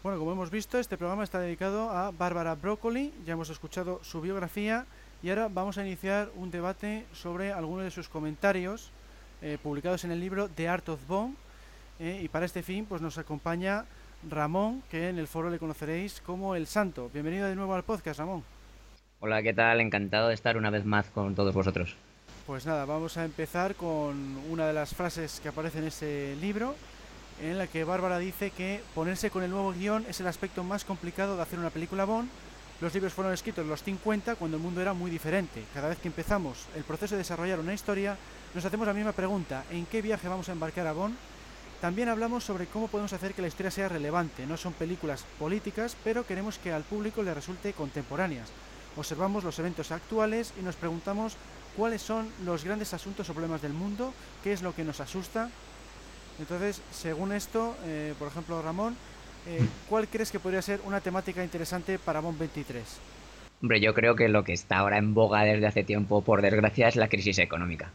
[0.01, 4.21] Bueno, como hemos visto, este programa está dedicado a Barbara Broccoli, ya hemos escuchado su
[4.21, 4.85] biografía
[5.21, 8.91] y ahora vamos a iniciar un debate sobre algunos de sus comentarios
[9.41, 11.01] eh, publicados en el libro The Art of.
[11.99, 13.83] Eh, y para este fin pues nos acompaña
[14.29, 17.09] Ramón, que en el foro le conoceréis como El Santo.
[17.13, 18.45] Bienvenido de nuevo al podcast, Ramón.
[19.19, 19.81] Hola, ¿qué tal?
[19.81, 21.97] Encantado de estar una vez más con todos vosotros.
[22.47, 26.75] Pues nada, vamos a empezar con una de las frases que aparece en ese libro,
[27.41, 30.85] en la que Bárbara dice que ponerse con el nuevo guion es el aspecto más
[30.85, 32.29] complicado de hacer una película Bond
[32.81, 35.65] los libros fueron escritos en los 50 cuando el mundo era muy diferente.
[35.73, 38.17] Cada vez que empezamos el proceso de desarrollar una historia,
[38.55, 41.15] nos hacemos la misma pregunta, ¿en qué viaje vamos a embarcar a Bond?
[41.81, 44.45] También hablamos sobre cómo podemos hacer que la historia sea relevante.
[44.45, 48.49] No son películas políticas, pero queremos que al público le resulte contemporáneas.
[48.95, 51.35] Observamos los eventos actuales y nos preguntamos
[51.75, 55.49] cuáles son los grandes asuntos o problemas del mundo, qué es lo que nos asusta.
[56.39, 58.95] Entonces, según esto, eh, por ejemplo, Ramón,
[59.47, 59.59] eh,
[59.89, 62.83] ¿cuál crees que podría ser una temática interesante para BOM 23?
[63.61, 66.87] Hombre, yo creo que lo que está ahora en boga desde hace tiempo, por desgracia,
[66.87, 67.91] es la crisis económica.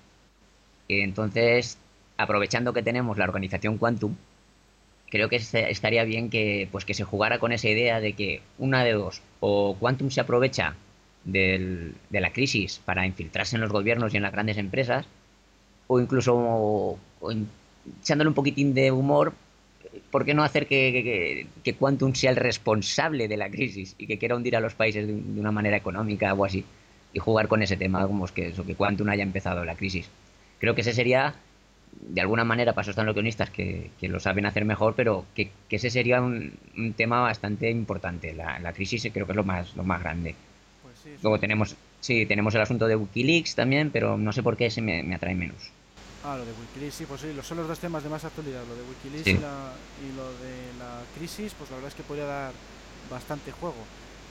[0.88, 1.78] Y entonces,
[2.18, 4.14] aprovechando que tenemos la organización Quantum,
[5.08, 8.84] creo que estaría bien que, pues, que se jugara con esa idea de que una
[8.84, 10.74] de dos, o Quantum se aprovecha
[11.24, 15.06] de la crisis para infiltrarse en los gobiernos y en las grandes empresas,
[15.86, 16.98] o incluso
[18.02, 19.34] echándole un poquitín de humor
[20.10, 21.46] ¿por qué no hacer que,
[21.78, 25.12] Quantum sea el responsable de la crisis y que quiera hundir a los países de,
[25.12, 26.64] una manera económica o así?
[27.12, 30.08] Y jugar con ese tema, como es que eso, que Quantum haya empezado la crisis.
[30.58, 31.34] Creo que ese sería,
[32.00, 35.50] de alguna manera, para eso están los guionistas que, lo saben hacer mejor, pero que,
[35.70, 36.52] ese sería un,
[36.96, 38.34] tema bastante importante.
[38.34, 40.34] La, crisis creo que es lo más, lo más grande.
[40.82, 44.66] Pues Luego tenemos, sí, tenemos el asunto de Wikileaks también, pero no sé por qué
[44.66, 45.70] ese me atrae menos.
[46.26, 48.74] Ah, lo de Wikileaks, sí, pues sí, son los dos temas de más actualidad, lo
[48.74, 52.52] de Wikileaks y, lo de la crisis, pues la verdad es que podría dar
[53.10, 53.76] bastante juego.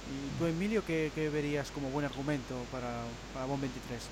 [0.09, 4.09] ¿Y tú, Emilio, qué, verías como buen argumento para, para BOM 23?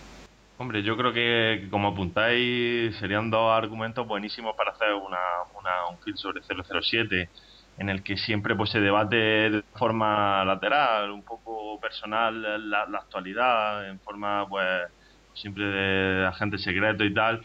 [0.59, 5.17] Hombre, yo creo que como apuntáis serían dos argumentos buenísimos para hacer una,
[5.59, 7.29] una, un film sobre 007
[7.79, 12.97] en el que siempre pues se debate de forma lateral, un poco personal la, la
[12.99, 14.84] actualidad, en forma pues
[15.34, 17.41] siempre de agente secreto y tal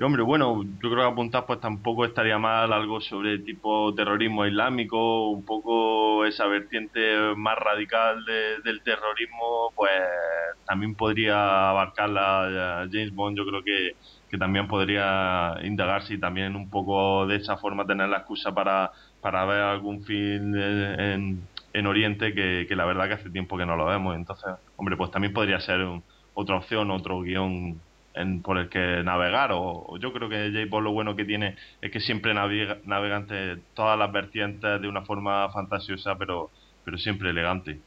[0.00, 4.46] y hombre, bueno, yo creo que apuntar pues tampoco estaría mal algo sobre tipo terrorismo
[4.46, 8.24] islámico, un poco esa vertiente más radical
[8.64, 9.92] del terrorismo, pues
[10.66, 13.96] también podría abarcarla James Bond, yo creo que,
[14.30, 18.92] que también podría indagarse y también un poco de esa forma tener la excusa para,
[19.20, 23.66] para ver algún film en, en Oriente que, que la verdad que hace tiempo que
[23.66, 24.16] no lo vemos.
[24.16, 25.86] Entonces, hombre, pues también podría ser
[26.32, 27.82] otra opción, otro guion
[28.42, 29.50] por el que navegar.
[29.52, 30.80] O, yo creo que J.
[30.80, 35.02] lo bueno que tiene es que siempre navega, navega entre todas las vertientes de una
[35.02, 36.50] forma fantasiosa, pero,
[36.84, 37.78] pero siempre elegante.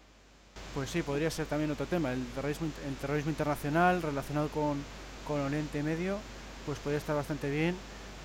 [0.73, 2.11] Pues sí, podría ser también otro tema.
[2.11, 4.83] El terrorismo, el terrorismo internacional relacionado con,
[5.27, 6.17] con Oriente Medio,
[6.65, 7.75] pues podría estar bastante bien.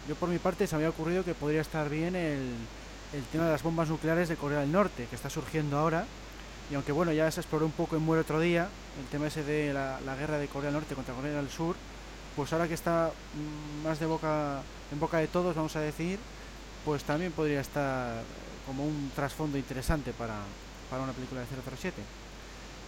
[0.08, 2.54] Yo por mi parte se me había ocurrido que podría estar bien el,
[3.12, 6.06] el tema de las bombas nucleares de Corea del Norte, que está surgiendo ahora.
[6.70, 8.68] Y aunque bueno, ya se exploró un poco en Muere otro día,
[9.00, 11.76] el tema ese de la guerra de Corea del Norte contra Corea del Sur,
[12.38, 14.62] pues ahora que está mm, más de boca
[14.92, 16.20] en boca de todos, vamos a decir,
[16.84, 18.22] pues también podría estar
[18.64, 20.36] como un trasfondo interesante para,
[20.88, 22.00] para una película de 007.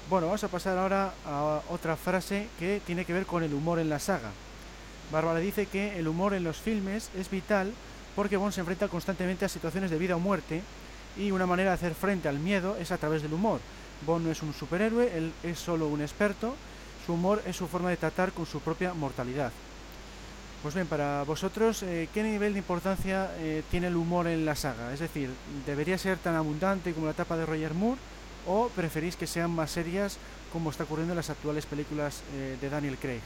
[0.09, 3.81] Bueno, vamos a pasar ahora a otra frase que tiene que ver con el humor
[3.81, 4.31] en la saga.
[5.11, 7.73] Bárbara dice que el humor en los filmes es vital
[8.15, 10.63] porque Bond se enfrenta constantemente a situaciones de vida o muerte
[11.17, 13.59] y una manera de hacer frente al miedo es a través del humor.
[14.07, 16.55] Bond no es un superhéroe, él es solo un experto
[17.11, 19.51] su humor es su forma de tratar con su propia mortalidad.
[20.63, 24.55] Pues bien, para vosotros, eh, ¿qué nivel de importancia eh, tiene el humor en la
[24.55, 24.95] saga?
[24.95, 25.29] Es decir,
[25.67, 28.01] ¿debería ser tan abundante como la etapa de Roger Moore
[28.47, 30.19] o preferís que sean más serias
[30.53, 33.23] como está ocurriendo en las actuales películas eh, de Daniel Craig?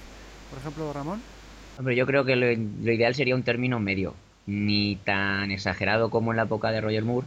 [0.48, 1.20] Por ejemplo, Ramón.
[1.76, 2.50] Hombre, yo creo que lo,
[2.90, 4.14] ideal sería un término medio,
[4.46, 7.26] ni tan exagerado como en la época de Roger Moore,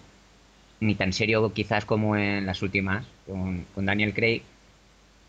[0.79, 4.41] ni tan serio quizás como en las últimas con, con Daniel Craig,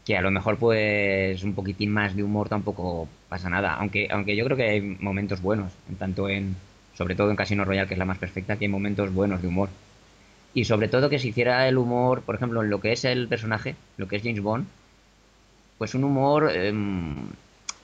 [0.08, 4.34] que a lo mejor pues un poquitín más de humor tampoco pasa nada, aunque aunque
[4.34, 6.56] yo creo que hay momentos buenos, en tanto en
[6.96, 9.48] sobre todo en Casino Royale que es la más perfecta, que hay momentos buenos de
[9.48, 9.68] humor.
[10.54, 13.28] Y sobre todo que se hiciera el humor, por ejemplo, en lo que es el
[13.28, 14.66] personaje, lo que es James Bond,
[15.76, 17.14] pues un humor em,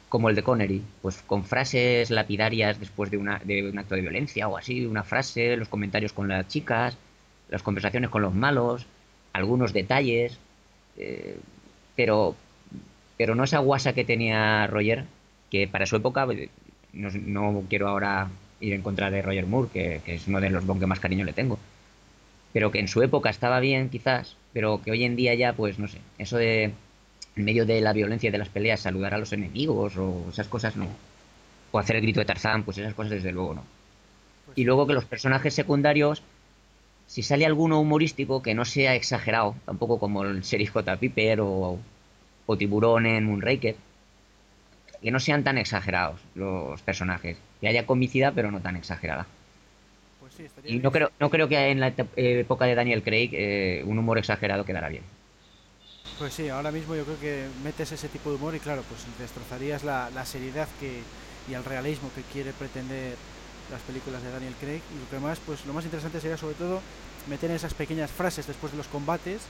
[0.08, 4.00] como el de Connery, pues con frases lapidarias después de, una, de un acto de
[4.00, 6.96] violencia o así, una frase, los comentarios con las chicas,
[7.50, 8.86] las conversaciones con los malos,
[9.34, 10.38] algunos detalles,
[10.96, 11.36] eh,
[11.96, 12.34] pero,
[13.16, 15.04] pero no esa guasa que tenía Roger,
[15.50, 16.48] que para su época, eh,
[16.92, 18.28] no, quiero ahora
[18.60, 21.24] ir en contra de Roger Moore, que, es uno de los Bond que más cariño
[21.24, 21.58] le tengo,
[22.52, 25.78] pero que en su época estaba bien quizás, pero que hoy en día ya, pues
[25.78, 26.72] no sé, eso de
[27.36, 30.48] en medio de la violencia y de las peleas saludar a los enemigos o esas
[30.48, 30.86] cosas no.
[31.72, 33.64] O hacer el grito de Tarzán, pues esas cosas desde luego no.
[34.46, 36.22] Pues y luego que los personajes secundarios,
[37.06, 40.96] si sale alguno humorístico que no sea exagerado, tampoco como el Sheriff J.
[40.96, 41.78] Piper o,
[42.46, 43.76] o Tiburón en Moonraker,
[45.02, 49.26] que no sean tan exagerados los personajes, que haya comicidad pero no tan exagerada.
[50.20, 53.98] Pues y no creo, no creo que en la época de Daniel Craig eh, un
[53.98, 55.02] humor exagerado quedara bien.
[56.18, 59.04] Pues sí, ahora mismo yo creo que metes ese tipo de humor y claro, pues
[59.18, 61.00] destrozarías la, la seriedad que,
[61.50, 63.16] y el realismo que quiere pretender
[63.74, 66.54] las películas de Daniel Craig y lo que más pues lo más interesante sería sobre
[66.54, 66.80] todo
[67.28, 69.42] meter esas pequeñas frases después de los combates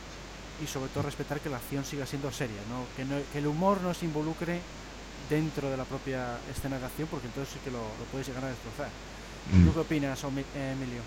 [0.62, 2.86] y sobre todo respetar que la acción siga siendo seria, ¿no?
[2.96, 4.60] Que, no, que el humor no se involucre
[5.28, 8.44] dentro de la propia escena de acción, porque entonces sí que lo, lo puedes llegar
[8.44, 8.88] a destrozar.
[9.50, 11.02] ¿Tú qué opinas, Emilio?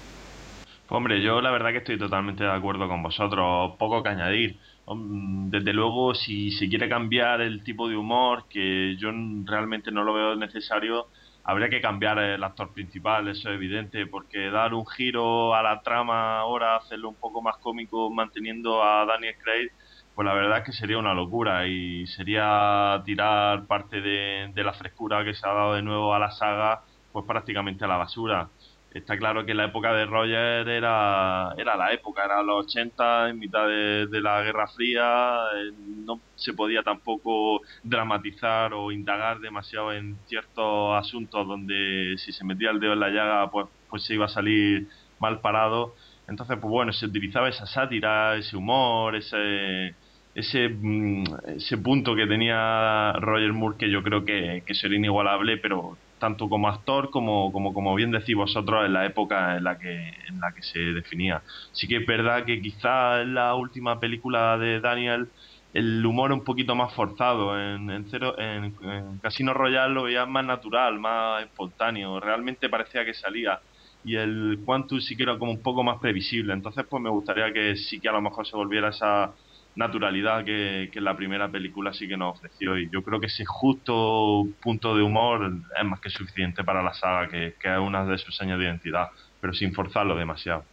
[0.90, 4.58] Hombre, yo la verdad que estoy totalmente de acuerdo con vosotros, poco que añadir.
[4.88, 9.10] Desde luego, si se quiere cambiar el tipo de humor, que yo
[9.44, 11.08] realmente no lo veo necesario,
[11.48, 15.82] habría que cambiar el actor principal, eso es evidente, porque dar un giro a la
[15.82, 19.72] trama ahora, hacerlo un poco más cómico manteniendo a Daniel Craig,
[20.14, 24.74] pues la verdad es que sería una locura y sería tirar parte de, de la
[24.74, 26.84] frescura que se ha dado de nuevo a la saga,
[27.14, 28.50] pues prácticamente a la basura.
[28.92, 33.40] Está claro que la época de Roger era, era la época, era los 80, en
[33.40, 35.72] mitad de, la Guerra Fría, eh,
[36.06, 42.72] no se podía tampoco dramatizar o indagar demasiado en ciertos asuntos donde si se metía
[42.72, 44.88] el dedo en la llaga pues, pues se iba a salir
[45.20, 45.96] mal parado.
[46.28, 49.96] Entonces, pues bueno, se utilizaba esa sátira, ese humor, ese,
[50.34, 51.24] ese, mm,
[51.58, 56.50] ese punto que tenía Roger Moore que yo creo que, que sería inigualable, pero tanto
[56.50, 60.40] como actor como, como, como bien decís vosotros en la época en la que, en
[60.40, 61.44] la que se definía.
[61.72, 65.30] Sí que es verdad que quizá en la última película de Daniel
[65.74, 67.60] el humor un poquito más forzado.
[67.60, 68.74] En, en, cero, en,
[69.20, 72.20] Casino Royale lo veía más natural, más espontáneo.
[72.20, 73.60] Realmente parecía que salía.
[74.04, 76.54] Y el Quantum sí que era como un poco más previsible.
[76.54, 79.34] Entonces, pues me gustaría que sí que a lo mejor se volviera esa
[79.78, 82.78] naturalidad que, la primera película sí que nos ofreció.
[82.78, 86.94] Y yo creo que ese justo punto de humor es más que suficiente para la
[86.94, 89.10] saga, que, que es una de sus señas de identidad,
[89.40, 90.66] pero sin forzarlo demasiado.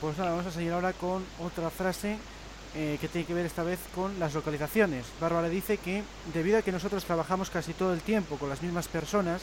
[0.00, 2.18] Pues nada, vamos a seguir ahora con otra frase
[2.74, 5.10] eh, que tiene que ver esta vez con las localizaciones.
[5.18, 6.02] Bárbara dice que
[6.34, 9.42] debido a que nosotros trabajamos casi todo el tiempo con las mismas personas,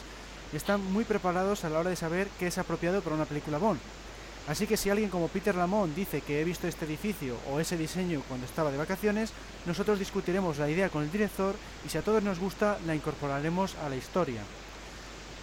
[0.52, 3.80] están muy preparados a la hora de saber qué es apropiado para una película Bond.
[4.46, 7.78] Así que si alguien como Peter Lamont dice que he visto este edificio o ese
[7.78, 9.32] diseño cuando estaba de vacaciones,
[9.64, 11.54] nosotros discutiremos la idea con el director
[11.86, 14.42] y si a todos nos gusta la incorporaremos a la historia.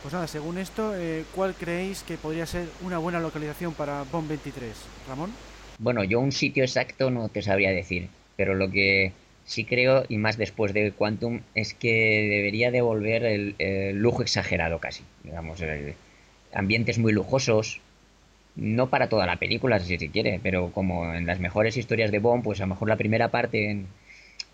[0.04, 4.30] Pues nada, según esto, eh, ¿cuál creéis que podría ser una buena localización para Bond
[4.30, 4.72] 23?
[5.08, 5.32] Ramón.
[5.80, 9.14] Bueno, yo un sitio exacto no te sabría decir, pero lo que
[9.46, 15.04] sí creo, y más después de Quantum, es que debería devolver el, lujo exagerado casi.
[15.24, 15.60] Digamos,
[16.54, 17.82] ambientes muy lujosos,
[18.56, 22.20] no para toda la película, si se quiere, pero como en las mejores historias de
[22.20, 23.88] Bond, pues a lo mejor la primera parte en,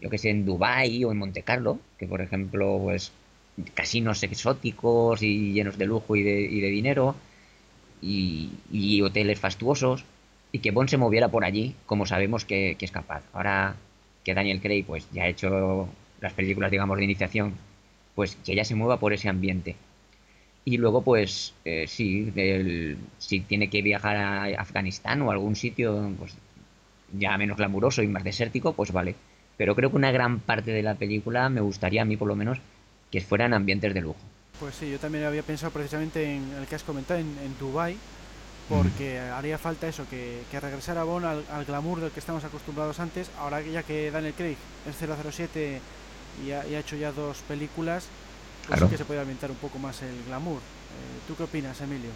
[0.01, 3.11] yo que sé, en Dubai o en Monte Carlo, que por ejemplo, pues
[3.73, 7.15] casinos exóticos y llenos de lujo y de, y de dinero,
[8.01, 10.03] y, hoteles fastuosos,
[10.51, 13.23] y que Bond se moviera por allí, como sabemos que, es capaz.
[13.33, 13.75] Ahora
[14.23, 15.89] que Daniel Craig pues ya ha hecho
[16.21, 17.55] las películas, digamos, de iniciación,
[18.15, 19.75] pues que ella se mueva por ese ambiente.
[20.68, 25.55] Y luego, pues, eh, sí, el- si tiene que viajar a Afganistán o a algún
[25.55, 26.34] sitio, pues
[27.18, 29.15] ya menos glamuroso y más desértico, pues vale.
[29.55, 32.36] Pero creo que una gran parte de la película me gustaría a mí, por lo
[32.36, 32.57] menos,
[33.09, 34.20] que fueran ambientes de lujo.
[34.59, 37.95] Pues sí, yo también había pensado precisamente en el que has comentado, en, en Dubai,
[38.68, 42.99] porque haría falta eso, que, que regresara Bond al, al glamour del que estamos acostumbrados
[42.99, 43.32] antes.
[43.39, 45.80] Ahora que ya que Daniel Craig es 007
[46.45, 48.09] y ha, y ha hecho ya dos películas,
[48.68, 48.86] pues Claro.
[48.88, 50.57] sí que se puede ambientar un poco más el glamour.
[50.57, 52.09] Eh, ¿Tú qué opinas, Emilio?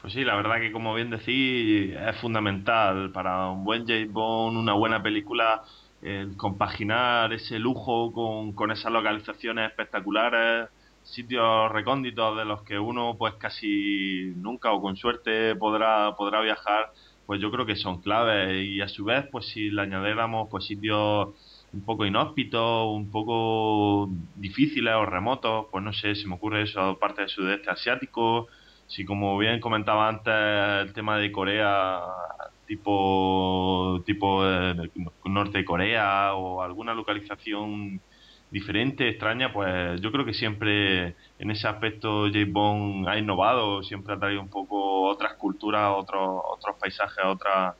[0.00, 4.56] Pues sí, la verdad que como bien decís, es fundamental para un buen James Bond,
[4.58, 5.62] una buena película,
[6.02, 10.68] el compaginar ese lujo con, con esas localizaciones espectaculares,
[11.02, 16.92] sitios recónditos de los que uno pues casi nunca o con suerte podrá, podrá viajar,
[17.26, 20.66] pues yo creo que son claves y a su vez pues si le añadiéramos pues
[20.66, 21.28] sitios
[21.74, 26.98] un poco inhóspitos, un poco difíciles o remotos, pues no sé, se me ocurre eso,
[26.98, 28.48] parte del sudeste asiático,
[28.86, 30.34] si como bien comentaba antes
[30.86, 32.00] el tema de Corea,
[32.66, 34.90] tipo, tipo eh,
[35.24, 38.00] norte de Corea o alguna localización
[38.50, 44.14] diferente, extraña, pues yo creo que siempre en ese aspecto James Bond ha innovado, siempre
[44.14, 47.74] ha traído un poco otras culturas, otros, otros paisajes, otras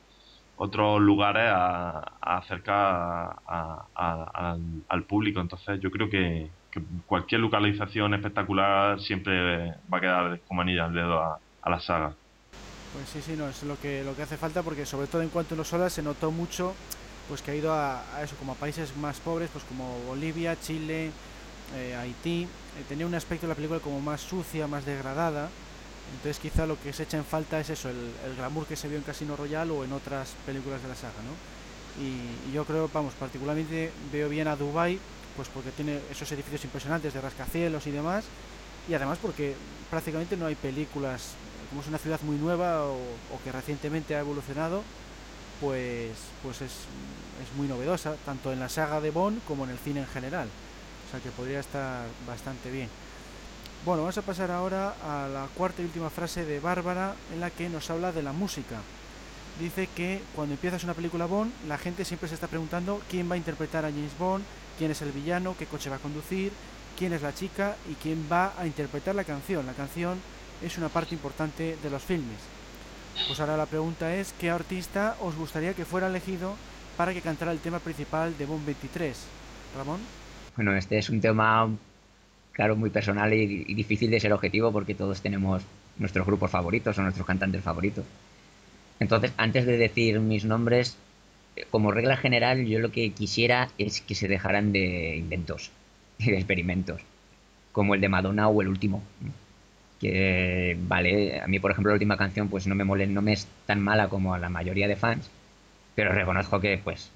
[0.57, 3.87] otros lugares a, acercar a-
[4.89, 5.41] al, público.
[5.41, 6.53] Entonces yo creo que,
[7.07, 11.41] cualquier localización espectacular siempre va a quedar como anilla al dedo a,
[11.71, 12.17] la saga.
[12.93, 15.29] Pues sí, sí, no, es lo que, lo que hace falta porque sobre todo en
[15.29, 16.75] cuanto a los solas se notó mucho
[17.29, 20.61] pues que ha ido a, a eso, como a países más pobres, pues como Bolivia,
[20.61, 21.11] Chile,
[21.75, 22.43] eh, Haití.
[22.43, 25.49] Eh, tenía un aspecto de la película como más sucia, más degradada.
[26.15, 28.97] Entonces quizá lo que se echa en falta es eso, el, glamour que se vio
[28.97, 32.03] en Casino Royale o en otras películas de la saga, ¿no?
[32.03, 34.99] Y, y yo creo, vamos, particularmente veo bien a Dubai,
[35.37, 38.25] pues porque tiene esos edificios impresionantes de rascacielos y demás,
[38.89, 39.55] y además porque
[39.91, 41.33] prácticamente no hay películas,
[41.69, 44.83] como es una ciudad muy nueva o, o que recientemente ha evolucionado,
[45.61, 46.11] pues,
[46.43, 50.01] pues es, es muy novedosa, tanto en la saga de Bond como en el cine
[50.01, 50.49] en general.
[51.07, 52.89] O sea que podría estar bastante bien.
[53.85, 57.51] Bueno, vamos a pasar ahora a la cuarta y última frase de Bárbara en la
[57.51, 58.81] que nos habla de la música.
[59.61, 63.35] Dice que cuando empiezas una película Bond, la gente siempre se está preguntando quién va
[63.35, 64.43] a interpretar a James Bond,
[64.79, 66.51] quién es el villano, qué coche va a conducir,
[66.99, 69.67] quién es la chica y quién va a interpretar la canción.
[69.67, 70.19] La canción
[70.63, 72.39] es una parte importante de los filmes.
[73.27, 76.55] Pues ahora la pregunta es, ¿qué artista os gustaría que fuera elegido
[76.97, 79.27] para que cantara el tema principal de Bond 23?
[79.77, 80.01] Ramón.
[80.57, 81.69] Bueno, este es un tema,
[82.55, 85.63] claro, muy personal y, difícil de ser objetivo porque todos tenemos
[85.99, 88.05] nuestros grupos favoritos o nuestros cantantes favoritos.
[89.01, 90.97] Entonces, antes de decir mis nombres,
[91.57, 95.71] eh, como regla general, yo lo que quisiera es que se dejaran de inventos
[96.19, 97.03] y de experimentos,
[97.73, 99.03] como el de Madonna o el último.
[100.01, 103.33] Que, vale, a mí, por ejemplo, la última canción, pues no me mole, no me
[103.33, 105.31] es tan mala como a la mayoría de fans,
[105.95, 107.11] pero reconozco que, pues,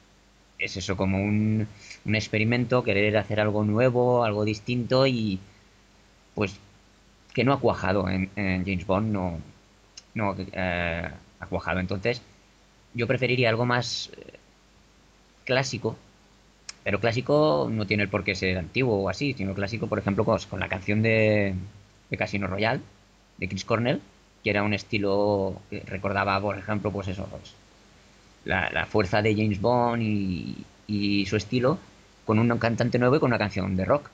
[0.58, 1.66] es eso como un,
[2.04, 5.38] un experimento, querer hacer algo nuevo, algo distinto y,
[6.34, 6.58] pues,
[7.32, 9.38] que no ha cuajado en, James Bond, no,
[10.14, 11.08] no eh,
[11.40, 11.80] ha cuajado.
[11.80, 12.20] Entonces,
[12.94, 14.38] yo preferiría algo más eh,
[15.44, 15.96] clásico,
[16.82, 20.24] pero clásico no tiene el por qué ser antiguo o así, sino clásico, por ejemplo,
[20.24, 21.54] con, con la canción de,
[22.10, 22.80] de, Casino Royale,
[23.36, 24.00] de Chris Cornell,
[24.42, 27.54] que era un estilo que recordaba, por ejemplo, pues eso, pues,
[28.48, 31.78] la, la, fuerza de James Bond y, y, su estilo,
[32.24, 34.10] con un cantante nuevo y con una canción de rock.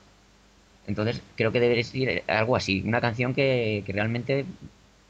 [0.87, 4.45] Entonces, creo que debería ser algo así, una canción que, realmente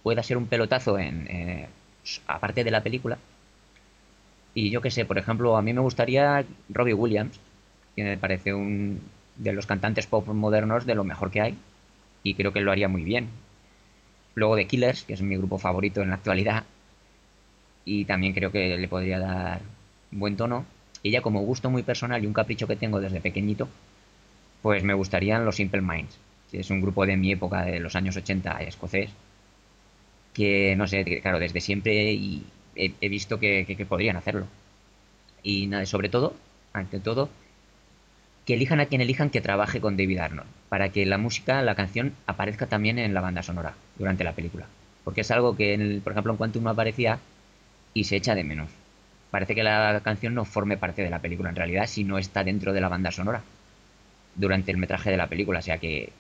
[0.04, 1.68] pueda ser un pelotazo en, eh,
[2.28, 3.18] aparte de la película.
[4.54, 7.40] Y yo que sé, por ejemplo, a mí me gustaría Robbie Williams,
[7.96, 9.02] que me parece un
[9.38, 11.58] de los cantantes pop modernos de lo mejor que hay,
[12.24, 13.28] y creo que lo haría muy bien.
[14.36, 16.64] Luego de Killers, que es mi grupo favorito en la actualidad,
[17.86, 19.62] y también creo que le podría dar
[20.12, 20.66] buen tono.
[21.04, 23.70] Y ya como gusto muy personal y un capricho que tengo desde pequeñito,
[24.64, 26.18] pues me gustarían los Simple Minds,
[26.52, 29.12] que es un grupo de mi época, de los años 80, escocés,
[30.34, 32.44] que no sé, claro, desde siempre y
[32.76, 34.48] he, visto que, podrían hacerlo.
[35.44, 36.36] Y sobre todo,
[36.74, 37.30] ante todo,
[38.46, 41.76] que elijan a quien elijan que trabaje con David Arnold, para que la música, la
[41.76, 44.66] canción, aparezca también en la banda sonora durante la película.
[45.04, 47.20] Porque es algo que, en el, por ejemplo, en Quantum no aparecía
[47.96, 48.70] y se echa de menos.
[49.32, 52.44] Parece que la canción no forme parte de la película en realidad si no está
[52.44, 53.42] dentro de la banda sonora
[54.36, 55.60] durante el metraje de la película.
[55.60, 56.12] O sea que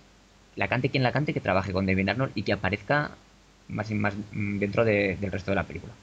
[0.55, 3.11] la cante quien la cante, que trabaje con David Arnold y que aparezca
[3.67, 5.93] más y más dentro de, del resto de la película.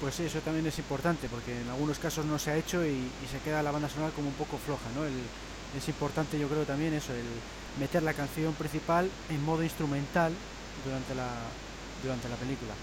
[0.00, 3.26] Pues eso también es importante, porque en algunos casos no se ha hecho y, y
[3.30, 5.04] se queda la banda sonora como un poco floja, ¿no?
[5.04, 5.14] El,
[5.76, 7.24] es importante yo creo también eso, el
[7.80, 10.32] meter la canción principal en modo instrumental
[10.84, 11.28] durante la,
[12.02, 12.74] durante la película.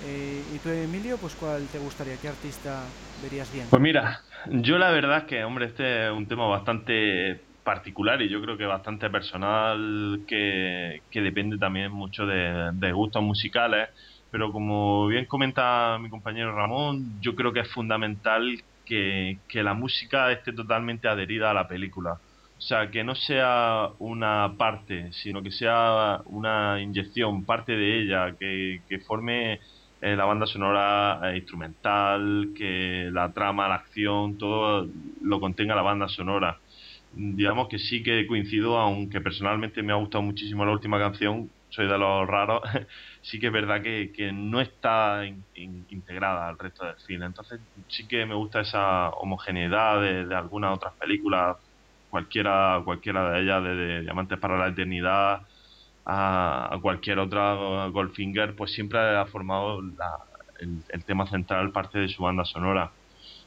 [0.00, 2.16] Eh, ¿Y tú, Emilio, pues cuál te gustaría?
[2.18, 2.88] ¿Qué artista
[3.20, 3.68] verías bien?
[3.68, 4.20] Pues mira,
[4.50, 8.56] yo la verdad es que, hombre, este es un tema bastante particular y yo creo
[8.56, 13.90] que bastante personal que, que depende también mucho de, de, gustos musicales
[14.30, 18.42] pero como bien comenta mi compañero Ramón yo creo que es fundamental
[18.86, 23.90] que, que la música esté totalmente adherida a la película o sea que no sea
[23.98, 29.60] una parte sino que sea una inyección parte de ella que, que forme
[30.00, 34.88] eh, la banda sonora eh, instrumental que la trama la acción todo
[35.22, 36.58] lo contenga la banda sonora
[37.12, 41.86] digamos que sí que coincido, aunque personalmente me ha gustado muchísimo la última canción, soy
[41.86, 42.62] de los raros,
[43.22, 47.22] sí que es verdad que, que no está in, in, integrada al resto del film.
[47.24, 51.56] Entonces sí que me gusta esa homogeneidad de, de algunas otras películas,
[52.10, 55.42] cualquiera, cualquiera de ellas, de, de Diamantes para la Eternidad
[56.08, 62.44] a, cualquier otra Goldfinger, pues siempre ha formado el, tema central parte de su banda
[62.44, 62.90] sonora.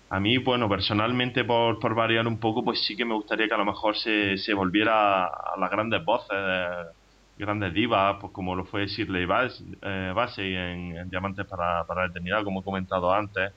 [0.10, 3.54] A mí, bueno, personalmente, por, por variar un poco, pues sí que me gustaría que
[3.54, 7.02] a lo mejor se, se volviera a las grandes voces, de
[7.38, 12.08] grandes divas, pues como lo fue Shirley Bassey eh, en, en, Diamantes para, para la
[12.10, 13.54] Eternidad, como he comentado antes,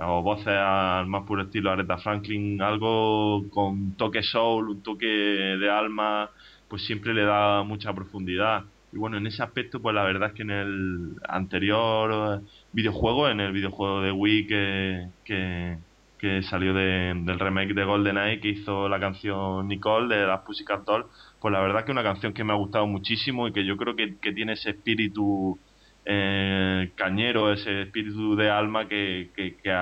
[0.00, 5.70] o voces al más puro estilo Aretha Franklin, algo con toque soul, un toque de
[5.70, 6.30] alma,
[6.68, 8.64] pues siempre le da mucha profundidad.
[8.92, 12.42] Y bueno, en ese aspecto, pues la verdad es que en el anterior
[12.72, 15.78] videojuego, en el videojuego de Wii que, que,
[16.18, 20.84] que salió de, del remake de GoldenEye que hizo la canción Nicole de las Pussycat
[20.84, 21.06] Dolls,
[21.40, 23.76] pues la verdad que es una canción que me ha gustado muchísimo y que yo
[23.76, 25.58] creo que, que tiene ese espíritu
[26.04, 29.72] eh, cañero, ese espíritu de alma que, que,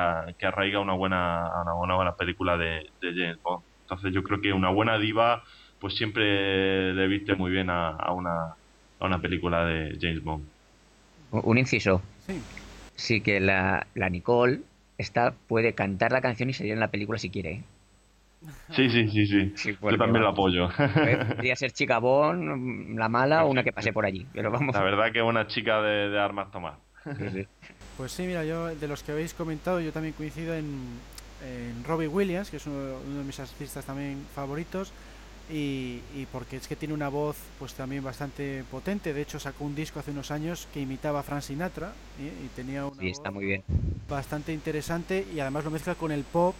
[0.46, 1.50] arraiga una buena,
[1.82, 3.62] una buena película de, de, James Bond.
[3.82, 5.44] Entonces yo creo que una buena diva
[5.84, 8.54] pues siempre le viste muy bien a, a una,
[9.00, 10.42] a una película de James Bond.
[11.30, 12.00] Un inciso.
[12.26, 12.40] Sí.
[12.96, 14.60] Sí que la, la Nicole
[14.96, 17.50] esta puede cantar la canción y salir en la película si quiere.
[17.52, 17.62] ¿eh?
[18.70, 19.52] Sí, sí, sí, sí.
[19.56, 20.68] Sí, Yo también lo vamos, apoyo.
[20.94, 24.26] Puede- Podría ser chica Bon, la mala o una que pase por allí.
[24.32, 24.74] Pero vamos.
[24.74, 26.76] La verdad que es una chica de, de armas tomar.
[27.04, 27.46] sí, sí.
[27.98, 30.64] Pues sí, mira, yo de los que habéis comentado, yo también coincido en,
[31.46, 34.94] en Robbie Williams, que es uno, uno de mis artistas también favoritos,
[35.50, 39.12] y, y porque es que tiene una voz pues también bastante potente.
[39.14, 41.88] De hecho, sacó un disco hace unos años que imitaba a Frank Sinatra
[42.20, 42.32] ¿eh?
[42.44, 43.64] y tenía una Sí, está voz muy bien.
[44.08, 46.54] bastante interesante y además lo mezcla con el pop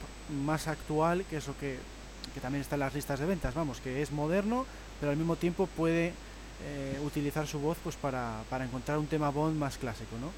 [0.44, 1.78] más actual, que es lo que,
[2.34, 4.66] que también está en las listas de ventas, vamos, que es moderno,
[5.00, 6.12] pero al mismo tiempo puede
[6.62, 10.30] eh, utilizar su voz pues para, para encontrar un tema Bond más clásico, ¿no?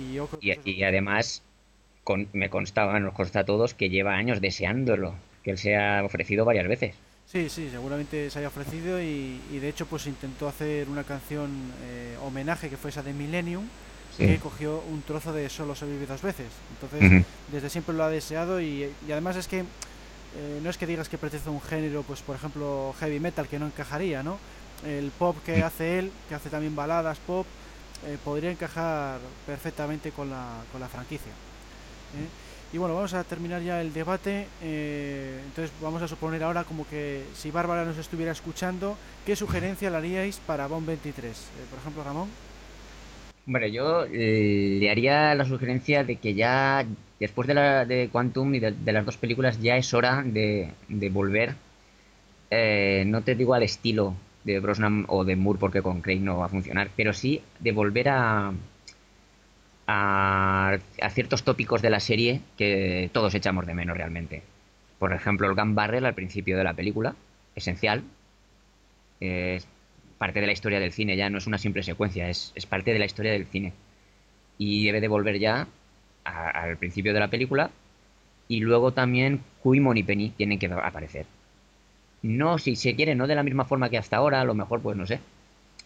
[0.00, 1.42] Y yo creo que Y, y además,
[2.04, 6.04] con- me constaba, nos consta a todos que lleva años deseándolo, que él se ha
[6.04, 7.02] ofrecido varias veces.
[7.30, 11.50] Sí, sí, seguramente se haya ofrecido y, y de hecho pues intentó hacer una canción
[11.82, 13.64] eh, homenaje que fue esa de Millennium,
[14.16, 14.24] Sí.
[14.26, 16.46] que cogió un trozo de Solo se vive dos veces.
[16.80, 20.86] Entonces, desde siempre lo ha deseado y, y además es que eh, no es que
[20.86, 24.38] digas que pertenece a un género, pues por ejemplo heavy metal que no encajaría, ¿no?
[24.86, 27.46] El pop que hace él, que hace también baladas pop,
[28.06, 31.32] eh, podría encajar perfectamente con la, con la franquicia.
[31.32, 32.28] ¿eh?
[32.72, 34.48] Y bueno, vamos a terminar ya el debate.
[34.60, 39.90] eh, entonces vamos a suponer ahora como que si Bárbara nos estuviera escuchando, ¿qué sugerencia
[39.90, 41.52] le haríais para Bomb 23?
[41.58, 42.36] Eh, por ejemplo, Ramón.
[43.46, 46.84] Bueno, yo eh, le haría la sugerencia de que ya,
[47.20, 50.74] después de, la, de Quantum y de, de las dos películas, ya es hora de,
[50.88, 51.54] de volver,
[52.50, 54.14] eh, no te digo al estilo
[54.44, 57.72] de Brosnan o de Moore, porque con Craig no va a funcionar, pero sí de
[57.72, 58.52] volver a,
[59.86, 64.42] a, a ciertos tópicos de la serie que todos echamos de menos realmente.
[64.98, 67.14] Por ejemplo, el gun barrel al principio de la película,
[67.54, 68.02] esencial.
[69.20, 69.66] Es
[70.18, 72.92] parte de la historia del cine, ya no es una simple secuencia, es, es parte
[72.92, 73.72] de la historia del cine.
[74.58, 75.68] Y debe de volver ya
[76.24, 77.70] a- al principio de la película.
[78.48, 81.26] Y luego también Q y Moneypenny tienen que aparecer.
[82.22, 84.82] No, si se quiere, no de la misma forma que hasta ahora, a lo mejor,
[84.82, 85.20] pues no sé.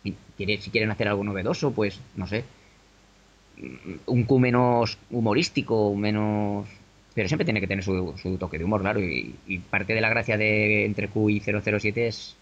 [0.02, 2.44] Si quieren hacer algo novedoso, pues no sé.
[4.06, 6.66] Un Q menos humorístico, menos.
[7.14, 9.00] Pero siempre tiene que tener su, toque de humor, claro.
[9.00, 12.36] Y, parte de la gracia de entre Q y 007 es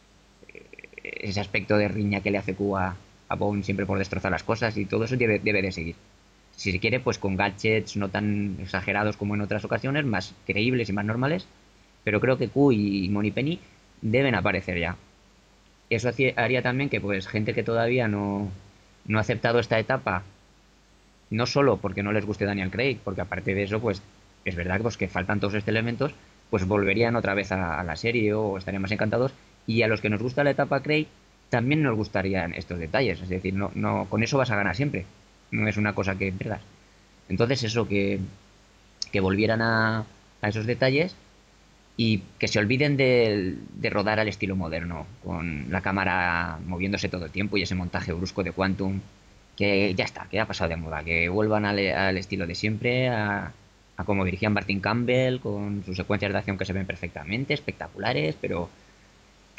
[0.48, 0.62] eh,
[1.02, 2.96] ese aspecto de riña que le hace Q a,
[3.28, 5.96] a Bond siempre por destrozar las cosas y todo eso debe, debe de seguir.
[6.56, 10.88] Si se quiere, pues con gadgets no tan exagerados como en otras ocasiones, más creíbles
[10.88, 11.46] y más normales.
[12.04, 13.60] Pero creo que Q y Moneypenny
[14.02, 14.96] deben aparecer ya.
[15.90, 18.50] Eso haría también que pues gente que todavía no,
[19.06, 20.22] no ha aceptado esta etapa,
[21.30, 24.02] no solo porque no les guste Daniel Craig, porque aparte de eso, pues
[24.44, 26.12] es verdad pues, que faltan todos estos elementos,
[26.50, 29.32] pues volverían otra vez a, la serie o estarían más encantados.
[29.66, 31.06] Y a los que nos gusta la etapa Craig,
[31.50, 33.20] también nos gustarían estos detalles.
[33.20, 35.04] Es decir, no, no, con eso vas a ganar siempre.
[35.50, 36.62] No es una cosa que pierdas.
[37.28, 38.20] Entonces eso, que,
[39.12, 40.06] que volvieran a,
[40.40, 41.14] a esos detalles
[41.98, 47.26] y que se olviden de, de rodar al estilo moderno, con la cámara moviéndose todo
[47.26, 49.00] el tiempo y ese montaje brusco de Quantum,
[49.58, 53.08] que ya está, que ha pasado de moda, que vuelvan al, al estilo de siempre,
[53.08, 53.50] a,
[53.96, 58.36] a como dirigían Martin Campbell, con sus secuencias de acción que se ven perfectamente, espectaculares,
[58.40, 58.70] pero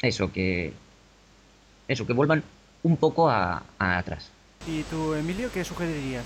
[0.00, 0.72] eso, que
[1.86, 2.42] eso, que vuelvan
[2.82, 4.32] un poco a, a atrás.
[4.66, 6.24] ¿Y tú, Emilio, qué sugerirías?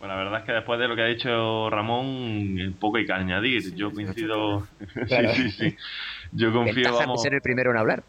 [0.00, 3.06] Bueno, la verdad es que después de lo que ha dicho Ramón, eh, poco hay
[3.06, 3.62] que añadir.
[3.62, 4.66] Sí, Yo coincido.
[5.06, 5.32] Claro.
[5.34, 5.76] sí, sí, sí.
[6.32, 7.22] Yo confío, Ventaja de vamos.
[7.22, 8.02] ser el primero en hablar.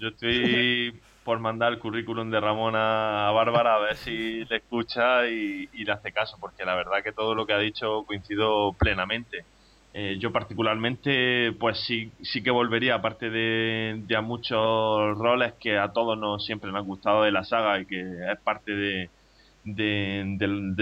[0.00, 0.98] Yo estoy
[1.28, 5.92] por mandar el currículum de Ramón a, Bárbara a ver si le escucha y, le
[5.92, 9.44] hace caso, porque la verdad que todo lo que ha dicho coincido plenamente.
[9.92, 15.76] Eh, yo particularmente, pues sí, sí que volvería, aparte de, de a muchos roles que
[15.76, 19.10] a todos nos siempre nos han gustado de la saga y que es parte de,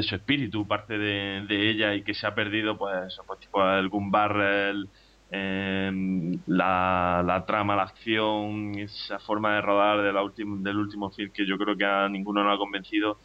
[0.05, 3.59] su espíritu, parte de, ella y que se ha perdido, pues, pues tipo
[4.13, 4.89] barrel,
[5.31, 5.91] eh,
[6.47, 10.23] la, trama, la acción, esa forma de rodar de la
[10.61, 13.19] del último film que yo creo que a ninguno nos ha convencido.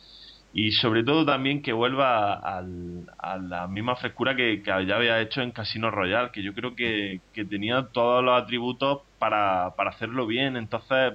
[0.53, 5.41] Y sobre todo también que vuelva al- a la misma frescura que, ya había hecho
[5.41, 10.28] en Casino Royale, que yo creo que, que tenía todos los atributos para, para hacerlo
[10.28, 11.14] bien, entonces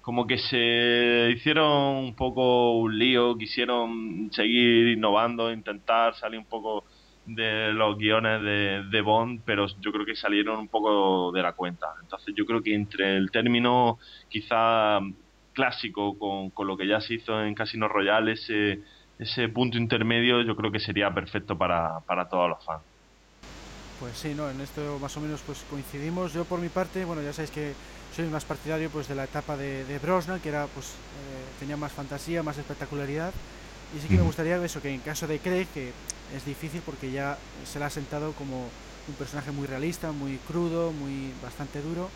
[0.00, 6.84] como que se hicieron un poco un lío, quisieron seguir innovando, intentar salir un poco
[7.24, 11.52] de los guiones de, de Bond, pero yo creo que salieron un poco de la
[11.52, 11.86] cuenta.
[12.00, 14.98] Entonces yo creo que entre el término quizá
[15.52, 18.80] clásico con, con lo que ya se hizo en Casino Royale, ese,
[19.18, 22.82] ese punto intermedio yo creo que sería perfecto para, para todos los fans.
[24.00, 26.32] Pues sí, no, en esto más o menos pues coincidimos.
[26.32, 27.72] Yo por mi parte, bueno, ya sabéis que
[28.16, 31.76] soy más partidario pues de la etapa de, de Brosnan, que era pues eh, tenía
[31.76, 33.32] más fantasía, más espectacularidad.
[33.96, 35.92] Y sí que me gustaría eso, que en caso de Craig, que
[36.34, 37.36] es difícil porque ya
[37.70, 38.68] se le ha sentado como
[39.08, 42.08] un personaje muy realista, muy crudo, muy bastante duro.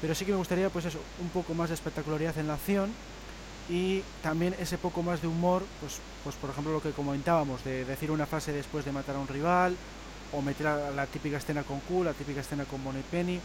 [0.00, 2.90] Pero sí que me gustaría, pues eso, un poco más de espectacularidad en la acción
[3.68, 7.84] y también ese poco más de humor, pues, pues por ejemplo lo que comentábamos, de
[7.84, 9.76] decir una frase después de matar a un rival,
[10.32, 13.36] o meter a la típica escena con Q, la típica escena con Bonnie Penny.
[13.36, 13.40] Eh,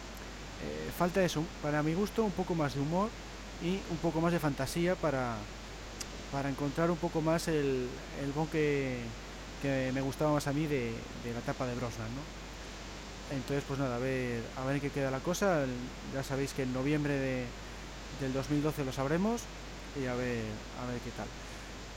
[0.97, 3.09] falta eso, para mi gusto, un poco más de humor
[3.63, 5.35] y un poco más de fantasía para,
[6.35, 7.87] para encontrar un poco más el,
[8.21, 8.97] el Bond que,
[9.61, 10.91] que me gustaba más a mí de,
[11.23, 13.33] de la etapa de Brosnan, ¿no?
[13.33, 15.63] Entonces, pues nada, a ver, a ver en qué queda la cosa.
[16.13, 17.45] Ya sabéis que en noviembre de,
[18.19, 19.43] del 2012 lo sabremos
[19.95, 20.43] y a ver,
[20.83, 21.27] a ver qué tal.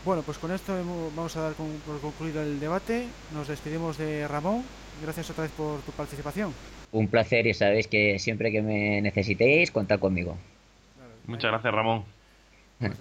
[0.04, 0.72] Bueno, pues con esto
[1.16, 3.08] vamos a dar por concluido el debate.
[3.34, 4.62] Nos despedimos de Ramón.
[5.02, 6.54] Gracias otra vez por tu participación.
[6.92, 10.36] Un placer y sabéis que siempre que me necesitéis, contad conmigo.
[11.26, 12.04] Muchas gracias, Ramón.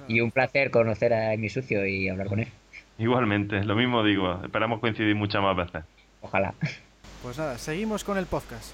[0.08, 2.48] Y un placer conocer a mi sucio y hablar con él.
[2.98, 4.42] Igualmente, lo mismo digo.
[4.44, 5.84] Esperamos coincidir muchas más veces.
[6.22, 6.54] Ojalá.
[7.22, 8.74] Pues nada, seguimos con el podcast.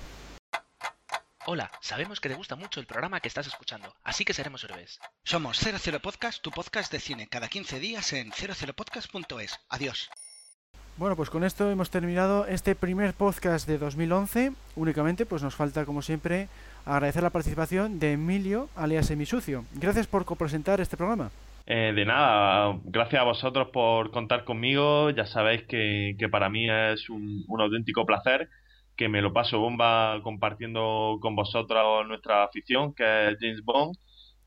[1.46, 5.02] Hola, sabemos que te gusta mucho el programa que estás escuchando, así que seremos héroes.
[5.26, 9.60] Somos 00 Podcast, tu podcast de cine, cada 15 días en 00podcast.es.
[9.68, 10.10] Adiós.
[10.96, 14.54] Bueno, pues con esto hemos terminado este primer podcast de 2011.
[14.76, 16.48] Únicamente, pues nos falta, como siempre,
[16.86, 19.66] agradecer la participación de Emilio, alias Emisucio.
[19.76, 21.32] Gracias por copresentar este programa.
[21.66, 25.10] Eh, de nada, gracias a vosotros por contar conmigo.
[25.12, 28.50] Ya sabéis que, que para mí es un, un auténtico placer
[28.96, 33.96] que me lo paso bomba compartiendo con vosotros nuestra afición, que es James Bond,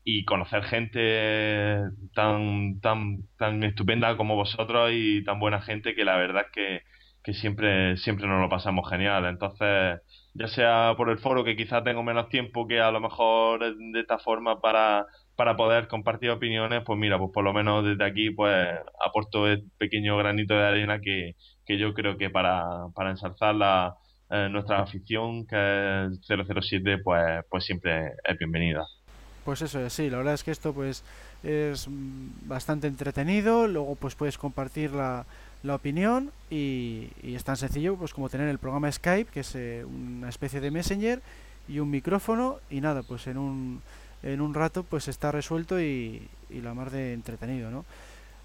[0.03, 1.81] y conocer gente
[2.13, 6.81] tan, tan, tan estupenda como vosotros y tan buena gente que la verdad es que,
[7.23, 9.25] que siempre, siempre nos lo pasamos genial.
[9.25, 9.99] Entonces,
[10.37, 13.99] ya sea por el foro que quizás tengo menos tiempo que a lo mejor de
[13.99, 18.29] esta forma para, para poder compartir opiniones, pues mira, pues por lo menos desde aquí
[18.29, 18.67] pues
[19.03, 21.35] aporto el pequeño granito de arena que,
[21.65, 23.95] que yo creo que para, para ensalzar la,
[24.29, 28.85] eh, nuestra afición, que es 007, pues, pues siempre es bienvenida.
[29.45, 31.05] Pues eso es, sí, la verdad es que esto pues
[31.41, 35.25] es bastante entretenido, luego pues puedes compartir la,
[35.63, 39.85] la opinión y, es tan sencillo pues como tener el programa Skype, que es eh,
[39.85, 41.21] una especie de messenger
[41.67, 43.81] y un micrófono y nada, pues en un,
[44.23, 47.85] en un rato pues está resuelto y, la más de entretenido, ¿no?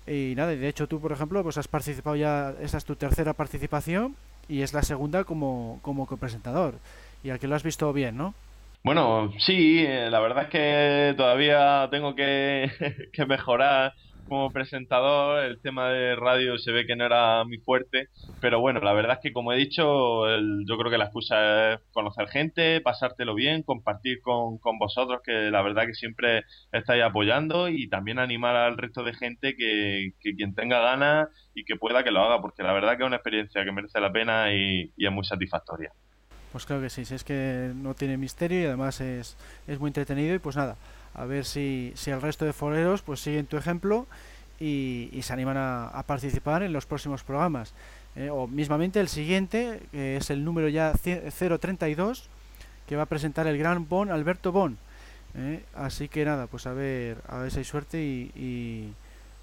[0.06, 3.34] Y nada, de hecho tú, por ejemplo, pues has participado ya, esa es tu tercera
[3.34, 4.16] participación
[4.48, 6.74] y es la segunda como, como copresentador.
[7.22, 8.34] Y al que lo has visto bien, ¿no?
[8.82, 12.68] Bueno, sí, eh, la verdad es que todavía tengo que
[13.28, 13.94] mejorar
[14.28, 18.08] como presentador, el tema de radio se ve que no era muy fuerte,
[18.40, 20.26] pero bueno, la verdad es que como he dicho,
[20.66, 25.50] yo creo que la excusa es conocer gente, pasártelo bien, compartir con, con vosotros, que
[25.50, 30.54] la verdad que siempre estáis apoyando y también animar al resto de gente que, quien
[30.54, 33.64] tenga ganas y que pueda que lo haga, porque la verdad que es una experiencia
[33.64, 35.92] que merece la pena y, y es muy satisfactoria.
[36.52, 39.88] Pues creo que sí, si es que no tiene misterio y además es, es muy
[39.88, 40.76] entretenido y pues nada,
[41.14, 44.06] a ver si, si el resto de foreros pues siguen tu ejemplo
[44.62, 47.74] y, se animan a, participar en los próximos programas.
[48.14, 52.28] Eh, o mismamente el siguiente, que es el número ya 032,
[52.86, 54.78] que va a presentar el gran Bon Alberto Bon.
[55.34, 58.94] Eh, así que nada, pues a ver, a ver si hay suerte y,